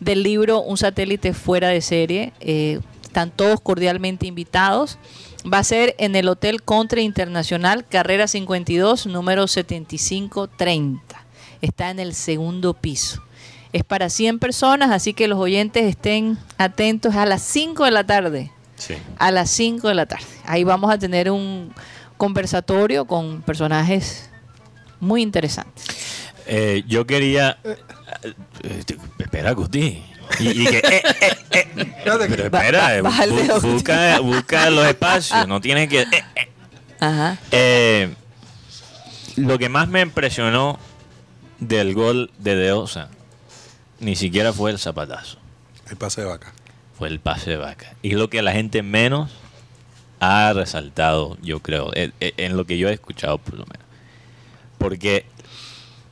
[0.00, 2.32] del libro Un satélite fuera de serie.
[2.40, 4.98] Eh, están todos cordialmente invitados.
[5.50, 11.00] Va a ser en el Hotel Country Internacional, carrera 52, número 7530.
[11.60, 13.22] Está en el segundo piso.
[13.72, 18.04] Es para 100 personas, así que los oyentes estén atentos a las 5 de la
[18.04, 18.94] tarde Sí.
[19.18, 20.24] a las 5 de la tarde.
[20.44, 21.72] Ahí vamos a tener un
[22.16, 24.30] conversatorio con personajes
[25.00, 25.84] muy interesantes.
[26.46, 27.58] Eh, yo quería.
[28.22, 28.82] Eh,
[29.18, 30.04] espera, Gusti.
[30.40, 30.78] Y, y que.
[30.78, 31.94] eh, eh, eh.
[32.04, 32.48] Pero espera,
[33.02, 33.60] ba- baja el bu- dedo.
[33.60, 35.46] busca, busca los espacios.
[35.48, 36.02] No tienes que.
[36.02, 36.48] eh, eh.
[37.00, 37.38] Ajá.
[37.52, 38.14] Eh,
[39.36, 40.78] lo que más me impresionó
[41.60, 43.08] del gol de Deosa
[44.00, 45.38] ni siquiera fue el zapatazo,
[45.90, 46.52] El pase de vaca.
[46.96, 47.94] fue el pase de vaca.
[48.02, 49.30] Y lo que la gente menos
[50.20, 53.86] ha resaltado, yo creo, en, en lo que yo he escuchado por lo menos.
[54.78, 55.24] Porque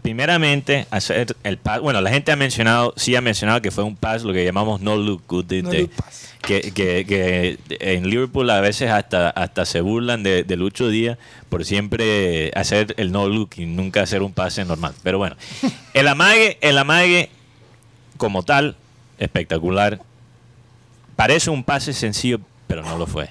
[0.07, 1.81] primeramente, hacer el pass.
[1.81, 4.81] Bueno, la gente ha mencionado, sí ha mencionado que fue un pass, lo que llamamos
[4.81, 5.53] no look good.
[5.65, 6.33] No look pass.
[6.43, 11.19] que, que- que en Liverpool a veces hasta, hasta se burlan de, de Lucho Díaz
[11.49, 14.95] por siempre hacer el no look y nunca hacer un pase normal.
[15.03, 15.35] Pero bueno,
[15.93, 17.29] el amague, el amague
[18.17, 18.77] como tal,
[19.19, 20.01] espectacular.
[21.17, 22.39] Parece un pase sencillo,
[22.69, 23.31] pero no lo fue.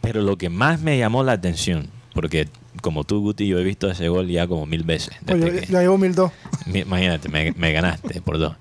[0.00, 2.48] Pero lo que más me llamó la atención, porque
[2.82, 5.14] como tú, Guti, yo he visto ese gol ya como mil veces.
[5.30, 6.32] Oye, ya llevo mil dos.
[6.66, 8.56] Imagínate, me, me ganaste por dos.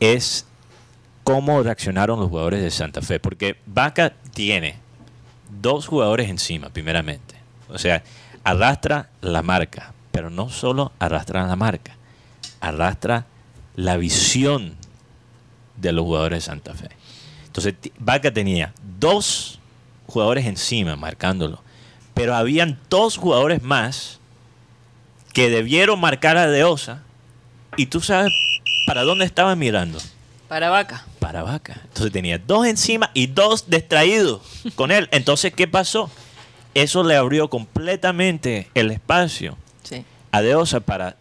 [0.00, 0.46] Es
[1.24, 3.20] cómo reaccionaron los jugadores de Santa Fe.
[3.20, 4.76] Porque Vaca tiene
[5.60, 7.34] dos jugadores encima, primeramente.
[7.68, 8.02] O sea,
[8.44, 9.92] arrastra la marca.
[10.12, 11.96] Pero no solo arrastra la marca,
[12.60, 13.26] arrastra
[13.76, 14.74] la visión
[15.76, 16.88] de los jugadores de Santa Fe.
[17.46, 19.60] Entonces, Vaca tenía dos
[20.06, 21.62] jugadores encima marcándolo.
[22.20, 24.20] Pero habían dos jugadores más
[25.32, 27.00] que debieron marcar a Deosa
[27.78, 28.30] y tú sabes
[28.86, 29.98] para dónde estaban mirando.
[30.46, 31.06] Para vaca.
[31.18, 31.80] Para Vaca.
[31.84, 34.42] Entonces tenía dos encima y dos distraídos
[34.74, 35.08] con él.
[35.12, 36.10] Entonces, ¿qué pasó?
[36.74, 40.04] Eso le abrió completamente el espacio Sí.
[40.30, 41.16] a Deosa para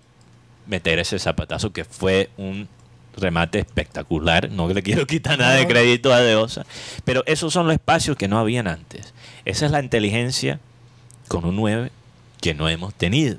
[0.68, 2.68] meter ese zapatazo que fue un
[3.16, 4.52] remate espectacular.
[4.52, 6.66] No le quiero quitar nada de crédito a Deosa.
[7.06, 9.14] Pero esos son los espacios que no habían antes.
[9.46, 10.60] Esa es la inteligencia
[11.30, 11.92] con un 9
[12.42, 13.38] que no hemos tenido.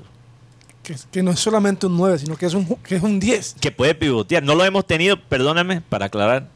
[0.81, 3.57] Que, que no es solamente un 9, sino que es un, que es un 10.
[3.61, 4.41] que puede pivotear.
[4.41, 6.47] No lo hemos tenido, perdóname, para aclarar,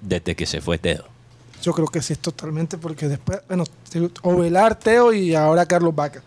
[0.00, 1.04] desde que se fue Teo.
[1.62, 3.64] Yo creo que sí es totalmente, porque después, bueno,
[4.22, 6.22] Ovelar, Teo y ahora Carlos Vaca.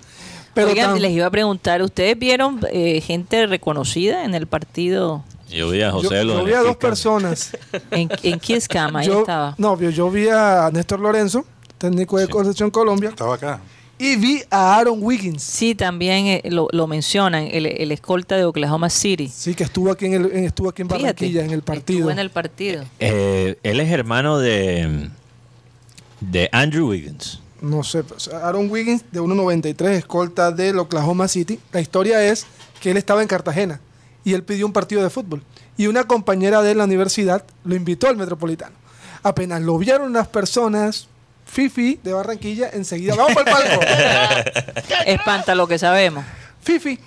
[0.54, 5.24] Pero Oigan, tan- les iba a preguntar, ¿ustedes vieron eh, gente reconocida en el partido
[5.50, 7.56] Yo vi a yo, José yo lo vi a dos personas.
[7.92, 8.96] en, en Kiss Cam?
[8.96, 9.56] Ahí yo, estaba.
[9.58, 11.46] No, yo, yo vi a Néstor Lorenzo,
[11.78, 12.32] técnico de Sí.
[12.32, 13.62] Concepción Colombia, Estaba acá.
[14.00, 15.44] Y vi a Aaron Wiggins.
[15.44, 19.28] Sí, también eh, lo, lo mencionan, el, el escolta de Oklahoma City.
[19.28, 22.00] Sí, que estuvo aquí en, el, en- estuvo aquí en Fíjate, Barranquilla en el partido.
[22.00, 22.84] Estuvo en el partido.
[23.00, 25.10] Eh, él es hermano de,
[26.22, 27.42] de Andrew Wiggins.
[27.62, 31.60] No sé, pues, Aaron Wiggins de 1.93, escolta del Oklahoma City.
[31.74, 32.46] La historia es
[32.80, 33.82] que él estaba en Cartagena
[34.24, 35.44] y él pidió un partido de fútbol.
[35.78, 38.76] Y una compañera de la universidad lo invitó al Metropolitano.
[39.24, 41.09] Apenas lo vieron las personas,
[41.52, 43.86] Fifi de Barranquilla, enseguida, vamos para el palco.
[45.06, 46.24] Espanta lo que sabemos.
[46.62, 47.00] Fifi.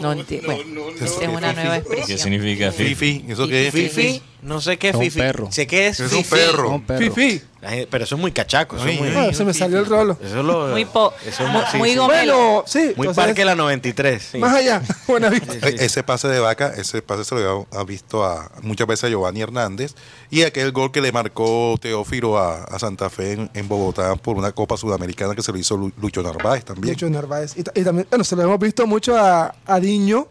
[0.00, 0.62] No enti- bueno,
[1.00, 2.18] es una nueva ¿Qué expresión.
[2.18, 2.94] significa Fifi?
[2.94, 3.72] Fifi, ¿eso qué es?
[3.74, 5.18] Fifi, no sé qué es Es un Fifi.
[5.18, 5.48] perro.
[5.52, 6.70] Sé que es, Es un perro.
[6.70, 7.12] Un perro.
[7.14, 7.42] Fifi.
[7.60, 8.76] La gente- Pero eso es muy cachaco.
[8.76, 9.08] Eso Ay, es muy.
[9.14, 10.16] Ah, se me salió el rolo.
[10.24, 11.96] eso es lo- Muy po- eso es sí, muy sí.
[11.96, 12.36] gomelo.
[12.36, 12.78] Bueno, sí.
[12.96, 14.22] Muy entonces, Parque la 93.
[14.32, 14.38] sí.
[14.38, 15.76] Más allá, Eh, sí.
[15.78, 19.08] Ese pase de vaca, ese pase se lo había ha visto a, muchas veces a
[19.08, 19.94] Giovanni Hernández
[20.30, 24.36] y aquel gol que le marcó Teófilo a, a Santa Fe en, en Bogotá por
[24.38, 26.94] una Copa Sudamericana que se lo hizo Lu- Lucho Narváez también.
[26.94, 27.52] Lucho Narváez.
[27.58, 30.26] Y, ta- y también, bueno, se lo hemos visto mucho a, a Diño,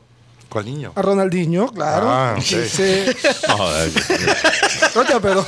[0.49, 0.91] ¿Cuál niño?
[0.95, 2.07] a Ronaldinho, claro.
[2.09, 2.35] Ah.
[2.37, 2.65] Oye,
[5.21, 5.45] pero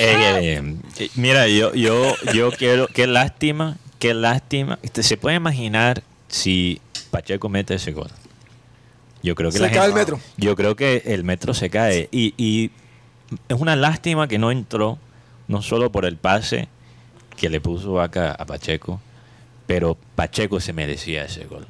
[0.00, 0.62] Eh, eh,
[0.98, 4.78] eh, mira, yo, yo, yo quiero, qué lástima, qué lástima.
[4.94, 6.80] ¿Se puede imaginar si
[7.10, 8.10] Pacheco mete ese gol?
[9.22, 10.20] Yo creo que Se la cae gente- el metro.
[10.36, 12.08] Yo creo que el metro se cae.
[12.12, 12.70] Y, y
[13.48, 14.98] es una lástima que no entró,
[15.48, 16.68] no solo por el pase
[17.36, 19.00] que le puso Vaca a Pacheco,
[19.66, 21.66] pero Pacheco se merecía ese gol.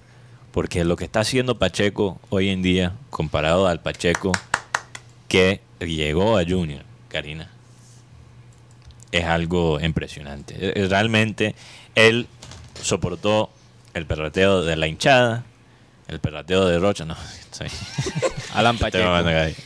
[0.53, 4.33] Porque lo que está haciendo Pacheco hoy en día, comparado al Pacheco
[5.29, 7.51] que llegó a Junior, Karina,
[9.13, 10.55] es algo impresionante.
[10.59, 11.55] Eh, Realmente
[11.95, 12.27] él
[12.83, 13.51] soportó
[13.95, 15.45] el perrateo de la hinchada,
[16.09, 17.17] el perrateo de Rocha, no,
[17.51, 17.69] soy-
[18.55, 19.09] Alan Pacheco.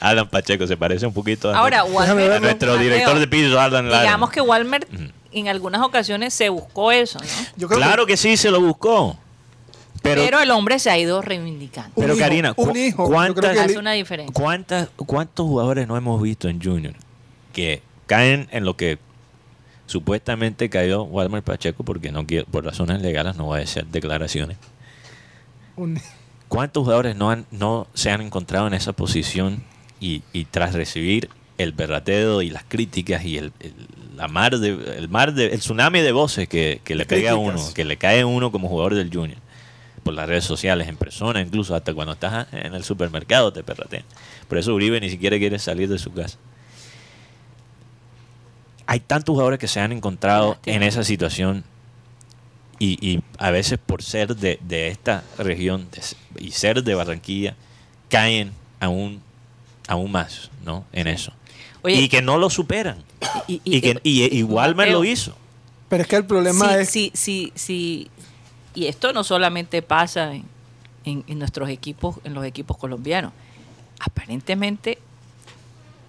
[0.00, 3.88] Alan Pacheco se parece un poquito a, Ahora, a Walmer, nuestro director de piso, Alan
[3.88, 4.02] Lara.
[4.02, 4.86] Digamos que Walmer
[5.32, 7.24] en algunas ocasiones se buscó eso, ¿no?
[7.56, 9.16] yo creo Claro que sí, se lo buscó.
[10.02, 11.92] Pero, Pero, el hombre se ha ido reivindicando.
[11.94, 13.06] Un pero hijo, Karina, un hijo.
[13.06, 14.32] ¿cuántas, Hace una diferencia.
[14.34, 16.94] ¿cuántas, ¿cuántos jugadores no hemos visto en Junior
[17.52, 18.98] que caen en lo que
[19.86, 24.56] supuestamente cayó Walmer Pacheco porque no quiero, por razones legales no voy a hacer declaraciones?
[25.76, 26.00] un-
[26.48, 29.62] ¿Cuántos jugadores no, han, no se han encontrado en esa posición
[30.00, 33.72] y, y tras recibir el berrateo y las críticas y el, el-
[34.16, 37.36] la mar de, el mar de, el tsunami de voces que, que le pega a
[37.36, 39.38] uno, que le cae a uno como jugador del Junior,
[40.02, 44.04] por las redes sociales, en persona, incluso hasta cuando estás en el supermercado te perratean.
[44.48, 46.38] Por eso Uribe ni siquiera quiere salir de su casa.
[48.86, 51.64] Hay tantos jugadores que se han encontrado en esa situación
[52.78, 56.02] y, y a veces por ser de, de esta región de
[56.44, 57.54] y ser de Barranquilla,
[58.08, 59.22] caen aún,
[59.86, 60.84] aún más ¿no?
[60.92, 61.32] en eso.
[61.82, 63.04] Oye, y que no lo superan.
[63.46, 65.36] y, Y, que, y, y Walmer Mateo, lo hizo.
[65.88, 68.10] Pero es que el problema sí, es sí, sí, sí.
[68.74, 70.44] Y esto no solamente pasa en,
[71.04, 73.32] en, en nuestros equipos, en los equipos colombianos.
[74.00, 74.98] Aparentemente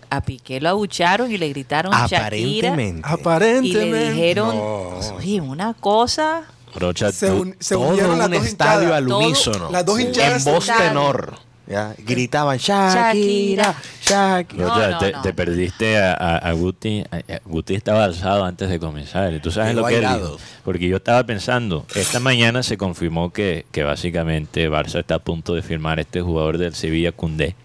[0.10, 3.00] a Piqué lo abucharon y le gritaron Shakira Aparentemente.
[3.00, 4.12] y le Aparentemente.
[4.12, 5.16] dijeron, No.
[5.18, 6.44] oye, una cosa,
[6.76, 8.98] Rocha, Se, tú- un- se todo unieron las un dos estadio hinchadas.
[8.98, 9.70] al Todo- unísono.
[9.72, 10.88] las dos hinchadas En voz estadio.
[10.90, 11.34] tenor.
[11.68, 11.94] ¿Ya?
[11.98, 14.66] Gritaban Shakira, Shakira.
[14.66, 15.22] No, no, te, no.
[15.22, 17.04] te perdiste a, a- a Guti.
[17.12, 19.34] A- a- Guti estaba alzado antes de comenzar.
[19.34, 20.06] ¿Y tú sabes lo que él?
[20.64, 25.54] Porque yo estaba pensando, esta mañana se confirmó que, que básicamente Barça está a punto
[25.56, 27.56] de firmar este jugador del Sevilla, Cundé.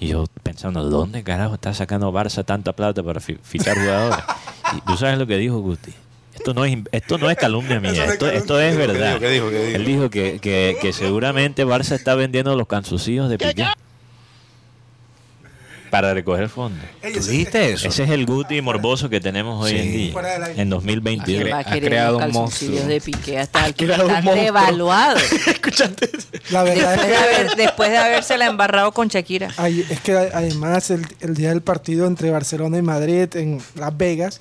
[0.00, 4.18] Y yo pensando, ¿dónde carajo está sacando Barça tanta plata para fi- fichar jugadores?
[4.76, 5.92] y tú sabes lo que dijo Guti.
[6.44, 8.92] Esto no es, esto no es calumnia mía, esto, esto es ¿Qué dijo?
[8.92, 9.18] verdad.
[9.18, 9.48] ¿Qué dijo?
[9.48, 9.76] ¿Qué dijo?
[9.76, 13.64] Él dijo que, que, que seguramente Barça está vendiendo los cansucillos de Piqué
[15.90, 16.84] para recoger fondos.
[17.00, 17.88] ¿Tú ese- dijiste eso?
[17.88, 19.76] Ese es el Guti morboso que tenemos hoy Sí.
[19.78, 21.50] en día, en ¿quién 2022.
[21.52, 22.80] va a ha querer creado un monstruo.
[22.84, 24.44] de Piqué hasta el que creado un están monstruo.
[24.44, 25.22] devaluados?
[25.46, 26.10] ¿Escuchaste?
[26.50, 29.48] La verdad Después es de, que, haber, después de habérsela embarrado con Shakira.
[29.56, 33.96] ay- es que además el, el día del partido entre Barcelona y Madrid en Las
[33.96, 34.40] Vegas,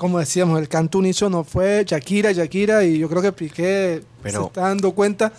[0.00, 4.46] como decíamos, el canto unísono fue Shakira, Shakira, y yo creo que Piqué Pero- se
[4.46, 5.30] está dando cuenta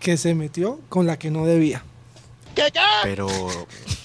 [0.00, 1.84] que se metió con la que no debía.
[3.04, 3.28] Pero,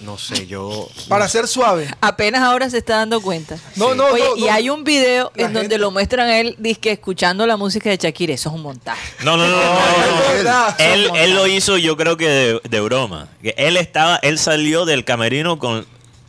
[0.02, 0.88] no sé, yo...
[1.08, 1.88] Para ser suave.
[2.02, 3.58] Apenas ahora se está dando cuenta.
[3.76, 6.92] No, no, Oye, no, y hay un video en donde lo muestran a él dizque
[6.92, 8.36] escuchando la música de Shakira.
[8.36, 9.02] Eso es un montaje.
[9.26, 10.76] No, no, no, no, no.
[10.78, 13.28] Él, él lo hizo, yo creo que de, de broma.
[13.42, 15.88] Que él estaba, él salió del camerino con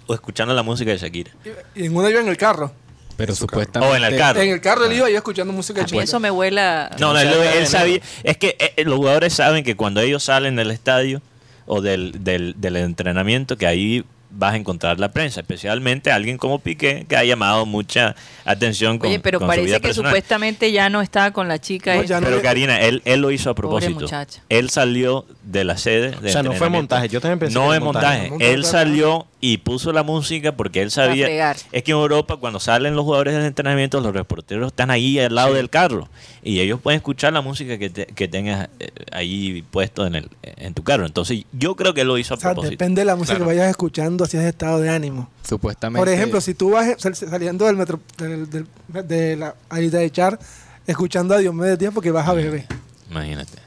[0.09, 1.32] escuchando la música de Shakira.
[1.74, 2.72] Y en una iba en el carro.
[3.16, 3.94] Pero supuestamente.
[3.94, 4.40] O en el carro.
[4.40, 6.90] En el carro él iba y escuchando música de A mí eso me huela.
[6.98, 8.00] No, no, No él, sabía.
[8.22, 11.22] Es que eh, los jugadores saben que cuando ellos salen del estadio
[11.66, 14.04] o del, del, del entrenamiento, que ahí
[14.36, 19.08] vas a encontrar la prensa, especialmente alguien como Piqué, que ha llamado mucha atención con,
[19.08, 20.10] Oye, pero con su vida parece que personal.
[20.10, 21.94] supuestamente ya no está con la chica.
[21.94, 24.00] No, no Pero Karina, él, él lo hizo a Pobre propósito.
[24.00, 24.42] muchacha.
[24.48, 26.11] Él salió de la sede.
[26.20, 27.09] de O sea, no fue montaje.
[27.09, 28.32] Yo también pensé No que es montaje.
[28.40, 31.53] Él salió y puso la música porque él sabía.
[31.72, 35.34] Es que en Europa, cuando salen los jugadores del entrenamiento, los reporteros están ahí al
[35.34, 36.09] lado del carro
[36.42, 40.30] y ellos pueden escuchar la música que, te- que tengas eh, ahí puesto en, el,
[40.42, 41.05] en tu carro.
[41.07, 42.70] Entonces, yo creo que él lo hizo a O sea, propósito.
[42.70, 43.51] depende de la música Claro.
[43.51, 45.28] que vayas escuchando, si es estado de ánimo.
[45.47, 45.99] Supuestamente.
[46.01, 48.66] Por ejemplo, si tú vas sal- saliendo del metro, del, del-
[49.07, 50.38] de la Aida de Char,
[50.86, 52.66] escuchando a Diomedes Díaz porque vas a beber.
[53.11, 53.63] Imagínate.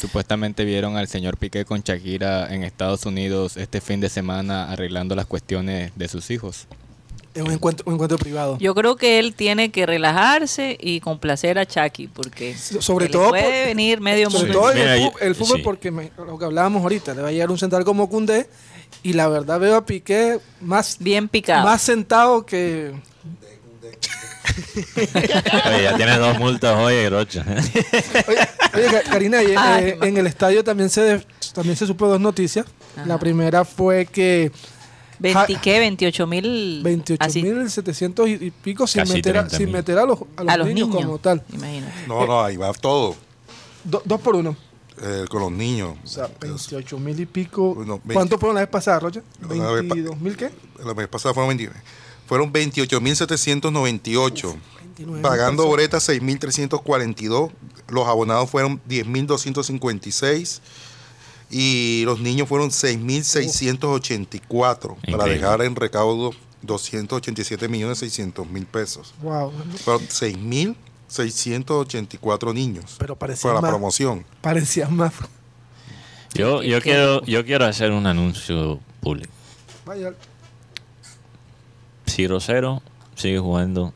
[0.00, 5.14] Supuestamente vieron al señor Piqué con Shakira en Estados Unidos este fin de semana arreglando
[5.14, 6.66] las cuestiones de sus hijos.
[7.34, 8.56] Es un encuentro, un encuentro privado.
[8.58, 13.42] Yo creo que él tiene que relajarse y complacer a Chucky porque Sobre todo puede
[13.44, 14.58] por- venir medio Sobre mundo.
[14.60, 15.62] todo en el, fútbol, sí.
[15.62, 18.48] porque me- lo que hablábamos ahorita, le va a llegar un central como Cundé
[19.02, 21.64] y la verdad veo a Piqué más, Bien picado.
[21.64, 22.92] más sentado que...
[24.96, 27.44] Oye, ya tienes dos multas hoy, Rocha.
[28.28, 28.38] Oye,
[28.74, 32.20] oye, Ka- Karina, eh, ma- en el estadio también se, de- también se supo dos
[32.20, 32.66] noticias.
[32.96, 33.18] La Ajá.
[33.18, 34.50] primera fue que
[35.18, 35.78] 20, ¿qué?
[35.80, 36.82] 28 mil.
[36.84, 39.56] 28.700 y, y pico sin, meter a, 30.000.
[39.56, 41.04] sin meter a los, a los A los niños, niños.
[41.04, 41.42] como tal.
[41.52, 41.92] Imagínate.
[42.06, 43.16] No, no, ahí va todo.
[43.84, 44.56] Do- dos por uno.
[45.02, 45.96] eh, con los niños.
[46.02, 47.74] O sea, 28 mil y pico.
[47.74, 49.20] Bueno, veinte- ¿Cuánto fueron la vez pasada, Rocha?
[49.42, 50.50] La vez pa- ¿22 mil qué?
[50.84, 51.72] La vez pasada fueron 20
[52.26, 54.56] fueron 28.798.
[54.98, 57.50] 29.000 Pagando boletas 6.342.
[57.88, 60.60] Los abonados fueron 10.256.
[61.50, 64.80] Y los niños fueron 6.684.
[64.80, 65.34] Para Increíble.
[65.34, 69.14] dejar en recaudo 287 millones 600 mil pesos.
[69.22, 69.52] Wow.
[69.84, 72.96] Fueron 6.684 niños.
[72.98, 74.24] Pero parecía Para la promoción.
[74.40, 75.12] Parecía más.
[76.34, 79.30] Yo, yo, quiero, yo quiero hacer un anuncio público.
[79.86, 80.12] Vaya.
[82.16, 82.82] Si Rosero
[83.14, 83.92] sigue jugando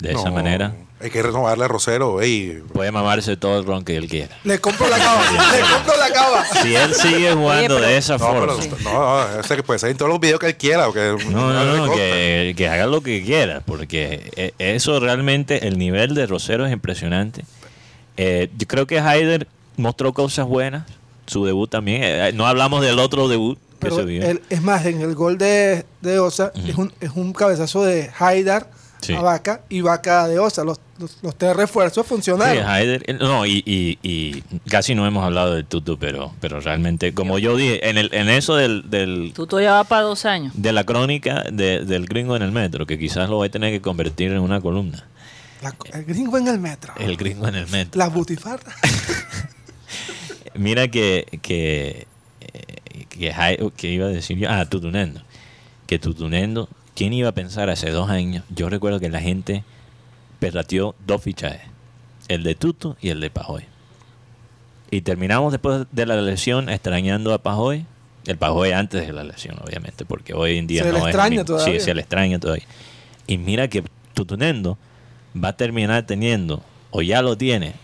[0.00, 2.20] de esa No, manera, Hay que renovarle a Rosero.
[2.20, 2.62] ey.
[2.72, 4.36] puede mamarse todo el ron que él quiera.
[4.44, 5.22] Le compro la cava.
[5.52, 6.44] le compro la cava.
[6.62, 9.62] Si él sigue jugando pero- de esa No, forma, pero, no, no, o sea, que
[9.62, 10.88] puede ser en todos los videos que él quiera.
[10.88, 14.98] o que- no, no, le no, que, que haga lo que quiera, porque eh, eso
[14.98, 17.44] realmente, el nivel de Rosero es impresionante.
[18.16, 19.46] Eh, yo creo que Haider
[19.76, 20.82] mostró cosas buenas,
[21.26, 22.02] su debut también.
[22.02, 23.98] eh, no hablamos del otro debut Pero
[24.48, 28.70] es más, en el gol de, de Osa es, un, es un cabezazo de Haidar
[29.00, 29.14] Sí.
[29.14, 30.62] a Vaca y Vaca de Osa.
[30.62, 32.66] Los, los, los tres refuerzos Sí, funcionaron.
[32.68, 37.14] Haider, eh, no, y, y- y casi no hemos hablado del Tutu, pero, pero realmente,
[37.14, 40.52] como yo dije, en, el, en eso del, del, Tú todavía va para dos años.
[40.54, 43.72] de la crónica de- del gringo en el metro, que quizás lo voy a tener
[43.72, 45.06] que convertir en una columna.
[45.62, 46.92] La- el gringo en el metro.
[46.98, 47.98] El gringo en el metro.
[47.98, 48.74] Las butifarras.
[50.54, 52.06] Mira que, que,
[52.42, 52.76] eh,
[53.10, 55.20] que, que iba a decir yo, ah, Tutunendo.
[55.86, 58.44] Que Tutunendo, ¿quién iba a pensar hace dos años?
[58.48, 59.64] Yo recuerdo que la gente
[60.38, 61.60] perrateó dos fichajes,
[62.28, 63.64] el de Tutu y el de Pajoy.
[64.90, 67.84] Y terminamos después de la lesión extrañando a Pajoy.
[68.26, 71.02] El Pajoy antes de la lesión, obviamente, porque hoy en día Se le no es.
[71.04, 71.44] el extraña mismo.
[71.44, 71.78] todavía.
[71.78, 72.64] Sí, se le extraña todavía.
[73.26, 73.84] Y mira que
[74.14, 74.78] Tutunendo
[75.42, 77.74] va a terminar teniendo, o ya lo tiene,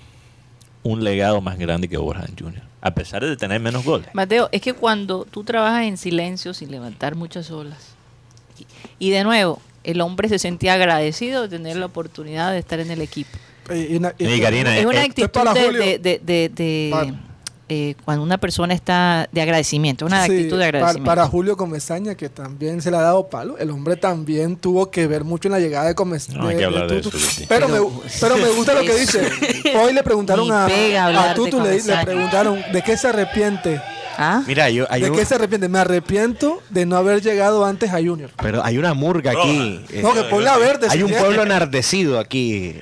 [0.82, 2.62] un legado más grande que Borja Jr.
[2.86, 4.06] A pesar de tener menos goles.
[4.12, 7.78] Mateo, es que cuando tú trabajas en silencio, sin levantar muchas olas,
[8.98, 12.78] y, y de nuevo, el hombre se sentía agradecido de tener la oportunidad de estar
[12.78, 13.30] en el equipo.
[13.74, 15.80] Y, y una- y- Sí, Karina, Es una eh, actitud para de, Julio.
[15.82, 17.14] de- de- de- de, Para-
[17.68, 21.04] eh, cuando una persona está de agradecimiento, una Sí, actitud de agradecimiento.
[21.04, 25.06] Para, Julio Comesaña, que también se le ha dado palo, el hombre también tuvo que
[25.06, 26.38] ver mucho en la llegada de Comesaña.
[26.38, 27.46] No hay que hablar de eso, Guti.
[27.48, 27.78] Pero, me,
[28.20, 29.28] pero me gusta lo que dice.
[29.82, 33.80] Hoy le preguntaron a, a de Tutu, le, preguntaron de qué se arrepiente.
[34.18, 34.42] ¿Ah?
[34.46, 35.68] Mira, yo, hay ¿De un- qué se arrepiente?
[35.68, 38.30] Me arrepiento de no haber llegado antes a Junior.
[38.40, 39.84] pero hay una murga aquí.
[39.90, 40.86] eh, No, que ponle a verde.
[40.88, 42.76] hay un pueblo enardecido aquí.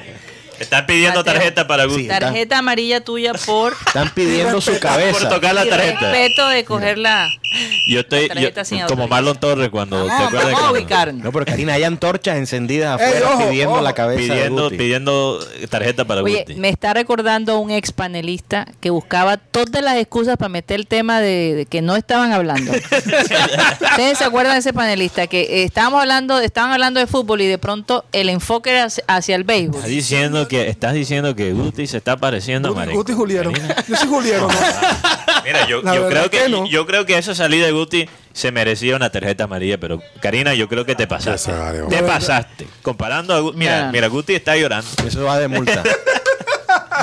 [0.59, 1.35] Están pidiendo Mateo.
[1.35, 2.03] tarjeta para Guti.
[2.03, 2.09] Sí.
[2.09, 5.29] Tarjeta amarilla tuya por Están pidiendo su Por cabeza.
[5.29, 6.01] tocar la tarjeta.
[6.11, 7.29] respeto de cogerla.
[7.87, 9.09] Yo estoy yo- como.
[9.09, 11.13] Marlon Torres cuando ¿te acuerdas a cuando-.
[11.25, 13.83] No, pero Karina, hay antorchas encendidas Ey, afuera ojo, pidiendo ojo.
[13.83, 14.77] la cabeza de pidiendo Guti.
[14.77, 15.39] pidiendo
[15.71, 16.55] tarjeta para Oye, Guti.
[16.57, 21.21] me está recordando un ex panelista que buscaba todas las excusas para meter el tema
[21.21, 22.73] de, de que no estaban hablando.
[23.91, 25.27] ¿Ustedes se acuerdan de ese panelista?
[25.27, 29.37] Que eh, estábamos hablando, estaban hablando de fútbol y de pronto el enfoque era hacia,
[29.37, 29.77] el béisbol.
[29.77, 33.15] Estás diciendo que estás diciendo que Guti se está pareciendo a Guti, Marenco.
[33.15, 33.35] Guti.
[33.35, 33.77] Karina.
[33.89, 34.55] Yo soy Juliero, ¿no?
[35.45, 36.67] Mira, yo, creo que, que no.
[36.67, 40.69] yo creo que esa salida de Guti se merecía una tarjeta amarilla, pero Karina, yo
[40.69, 41.53] creo que te pasaste.
[41.91, 42.67] Te pasaste.
[42.83, 44.89] Comparando a Guti, mira, mira, Guti está llorando.
[45.07, 45.83] Eso va de multa.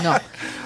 [0.04, 0.16] No.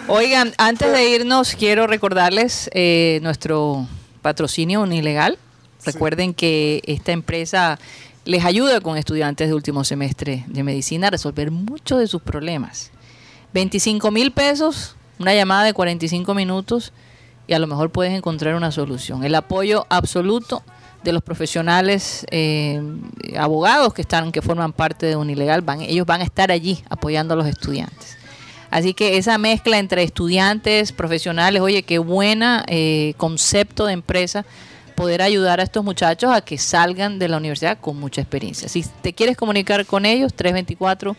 [0.08, 3.86] Oigan, antes de irnos, quiero recordarles eh, nuestro
[4.22, 5.38] patrocinio unilegal.
[5.84, 7.78] Recuerden que esta empresa
[8.24, 12.92] les ayuda con estudiantes de último semestre de medicina a resolver muchos de sus problemas.
[13.54, 16.94] 25 mil pesos, una llamada de 45 minutos
[17.48, 19.24] y a lo mejor puedes encontrar una solución.
[19.24, 20.64] El apoyo absoluto
[21.06, 22.82] de los profesionales eh,
[23.38, 27.36] abogados que están que forman parte de Unilegal van ellos van a estar allí apoyando
[27.36, 28.18] a los estudiantes
[28.72, 34.46] así que esa mezcla entre estudiantes profesionales oye qué buena eh, concepto de empresa
[34.96, 38.84] poder ayudar a estos muchachos a que salgan de la universidad con mucha experiencia si
[39.04, 41.16] te quieres comunicar con ellos 324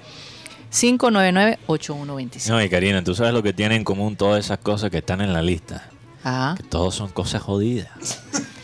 [0.68, 4.90] 599 8125 No, y Karina, tú sabes lo que tienen en común todas esas cosas
[4.90, 5.88] que están en la lista.
[6.28, 7.88] Ah Que todos son cosas jodidas.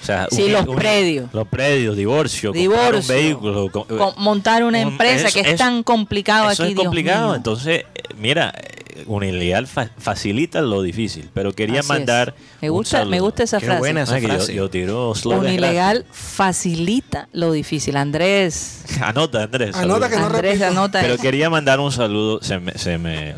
[0.02, 1.32] O sea, Sí, los predios.
[1.32, 3.14] Los predios, divorcio, comprar un Divorcio.
[3.14, 3.70] vehículo.
[3.70, 3.86] Con-
[4.16, 7.26] montar una un- empresa eso- que es tan complicado Eso aquí es Dios complicado.
[7.28, 7.36] mío.
[7.36, 11.88] Entonces, eh, mira, eh, Unilegal fa- facilita lo difícil, pero quería Así es.
[11.88, 12.34] mandar.
[12.60, 13.22] me un gusta me saludo.
[13.24, 14.54] gusta esa Qué frase buena esa Ah, que yo, frase.
[14.54, 17.96] yo tiro slogan Unilegal facilita lo difícil.
[17.96, 18.84] Andrés.
[19.02, 19.74] Anota, Andrés.
[19.76, 20.08] Anota saludo.
[20.10, 21.22] que no Andrés anota Pero eso.
[21.22, 23.34] quería mandar un saludo, se me, se me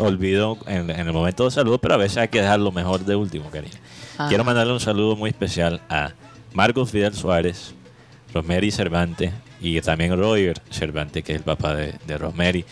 [0.00, 3.04] olvidó en, en el momento de saludo, pero a veces hay que dejar lo mejor
[3.04, 3.74] de último, cariño.
[4.18, 4.26] Ah.
[4.28, 6.12] Quiero mandarle un saludo muy especial a
[6.52, 7.74] Marcos Fidel Suárez,
[8.34, 12.64] Rosemary Cervantes y también Roger Cervantes, que es el papá de, de Rosemary.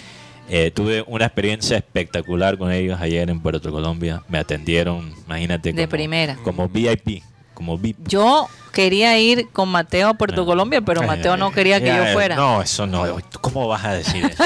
[0.50, 4.22] Eh, tuve una experiencia espectacular con ellos ayer en Puerto Colombia.
[4.28, 6.36] Me atendieron, imagínate, De como, primera.
[6.42, 7.22] como VIP,
[7.58, 7.98] como VIP.
[8.06, 10.46] Yo quería ir con Mateo a Puerto No.
[10.46, 12.36] Colombia, pero Mateo no quería que Ya, yo fuera.
[12.36, 13.04] No, eso no.
[13.22, 14.44] ¿Tú ¿Cómo vas a decir eso?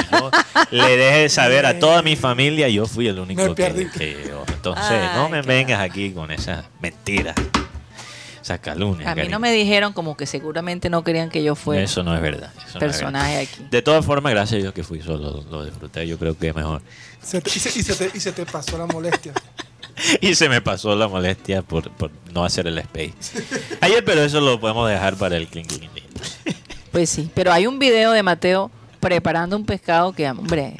[0.71, 4.25] Yo le dejé saber a toda mi familia, yo fui el único Me que, que
[4.27, 4.43] yo.
[4.51, 7.35] Entonces, Ay, no me vengas aquí con esas mentiras,
[8.41, 9.07] esas calumnias.
[9.07, 9.35] a mí cariño.
[9.35, 12.49] no me dijeron como que seguramente no querían que yo fuera Eso no es verdad.
[12.57, 13.53] eso no es personaje verdad.
[13.53, 13.67] aquí.
[13.69, 16.07] De todas formas, gracias a Dios que fui solo, lo disfruté.
[16.07, 16.81] Yo creo que es mejor.
[17.21, 19.33] Se te- y, se, y se te, y se te pasó la molestia.
[20.21, 23.13] Y se me pasó la molestia por, por no hacer el space.
[23.81, 25.91] Ayer, pero eso lo podemos dejar para el clink clink.
[26.91, 28.69] Pues sí, pero hay un video de Mateo
[28.99, 30.75] preparando un pescado que, hombre,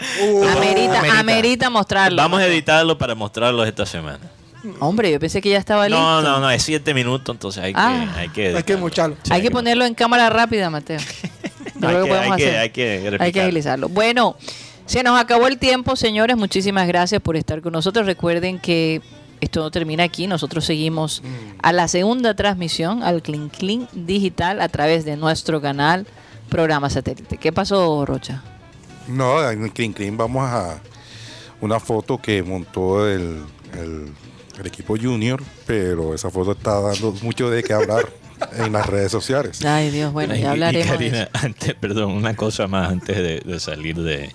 [0.55, 1.20] amerita, amerita.
[1.20, 2.18] amerita mostrarlo.
[2.18, 4.20] Vamos a editarlo para mostrarlo esta semana.
[4.80, 6.01] Hombre, yo pensé que ya estaba listo.
[6.01, 8.14] No, no, no, es siete minutos, entonces hay que, Ah.
[8.16, 9.18] hay que, Hay que editarlo.
[9.30, 10.99] hay que ponerlo en cámara rápida, Mateo.
[11.76, 13.41] No, hay que hay que- hay que Hay que replicarlo.
[13.47, 13.89] agilizarlo.
[13.89, 14.38] Bueno,
[14.86, 16.38] se nos acabó el tiempo, señores.
[16.38, 18.05] Muchísimas gracias por estar con nosotros.
[18.05, 19.01] Recuerden que
[19.41, 20.27] esto no termina aquí.
[20.27, 21.21] Nosotros seguimos
[21.61, 26.05] a la segunda transmisión, al Clean Clean Digital, a través de nuestro canal
[26.49, 27.38] Programa Satélite.
[27.38, 28.43] ¿Qué pasó, Rocha?
[29.07, 30.79] No, en el Clean Clean vamos a
[31.61, 33.41] una foto que montó el,
[33.77, 34.11] el-
[34.59, 38.07] el equipo junior, pero esa foto está dando mucho de qué hablar
[38.59, 39.65] en las redes sociales.
[39.65, 40.91] Ay, Dios, bueno, ya y hablaremos.
[40.91, 44.31] Karina, antes, perdón, una cosa más antes de, de salir de,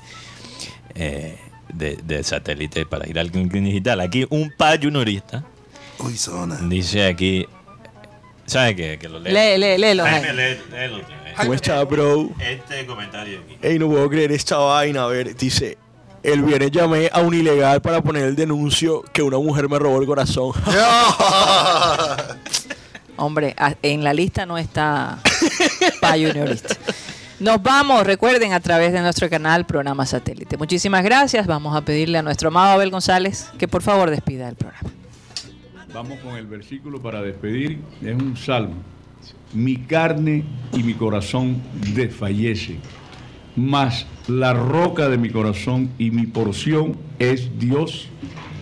[0.99, 1.39] eh,
[1.73, 4.01] de, de satélite para ir al Clink Clink digital.
[4.01, 5.45] Aquí un pa juniorista
[6.01, 6.57] Uy, zona.
[6.63, 7.47] dice aquí,
[8.47, 8.99] ¿sabe qué?
[8.99, 9.33] Que lo lea.
[9.33, 10.05] Lee, lee, léelo.
[10.05, 11.01] Jaime, lee- léelo.
[11.37, 12.31] ¿Cómo está, bro?
[12.41, 13.57] Este comentario aquí.
[13.63, 15.05] Ey, no puedo creer esta vaina.
[15.05, 15.79] A ver, dice.
[16.21, 20.01] El viernes llamé a un ilegal para poner el denuncio que una mujer me robó
[20.01, 20.51] el corazón.
[23.17, 25.21] Hombre, en la lista no está
[26.01, 26.75] Pa Juniorista.
[27.41, 30.57] Nos vamos, recuerden, a través de nuestro canal Programa Satélite.
[30.57, 31.47] Muchísimas gracias.
[31.47, 34.91] Vamos a pedirle a nuestro amado Abel González que por favor despida el programa.
[35.95, 37.79] Vamos con el versículo para despedir.
[38.03, 38.75] Es un salmo.
[39.53, 41.63] Mi carne y mi corazón
[41.95, 42.81] desfallecen,
[43.55, 48.09] mas la roca de mi corazón y mi porción es Dios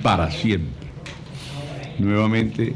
[0.03, 0.87] para siempre.
[1.99, 2.75] Nuevamente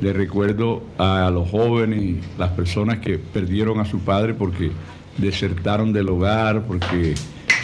[0.00, 4.70] le recuerdo a los jóvenes, las personas que perdieron a su padre porque
[5.18, 7.14] desertaron del hogar, porque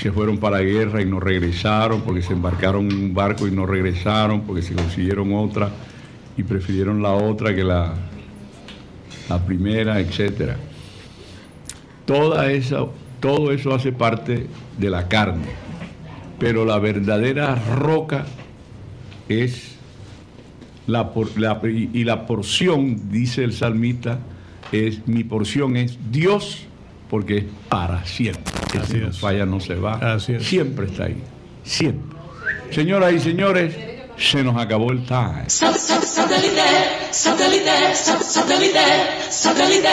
[0.01, 3.51] se fueron para la guerra y no regresaron, porque se embarcaron en un barco y
[3.51, 5.71] no regresaron, porque se consiguieron otra
[6.37, 7.95] y prefirieron la otra que la,
[9.29, 10.57] la primera, etcétera.
[12.05, 12.87] Toda esa,
[13.21, 14.47] todo eso hace parte
[14.79, 15.45] de la carne,
[16.39, 18.25] pero la verdadera roca
[19.29, 19.77] es
[20.89, 24.19] la, la- y la porción, dice el salmista,
[24.73, 26.67] es mi porción es Dios,
[27.13, 28.55] porque es para siempre.
[28.73, 29.19] Que Así si no es.
[29.19, 30.15] falla no se va.
[30.15, 30.47] Así es.
[30.47, 31.23] Siempre está ahí.
[31.63, 32.17] Siempre.
[32.71, 33.77] Señoras y señores,
[34.17, 35.45] se nos acabó el time.
[35.47, 36.63] Satellite,
[37.11, 38.81] satellite, satellite,
[39.29, 39.89] satellite.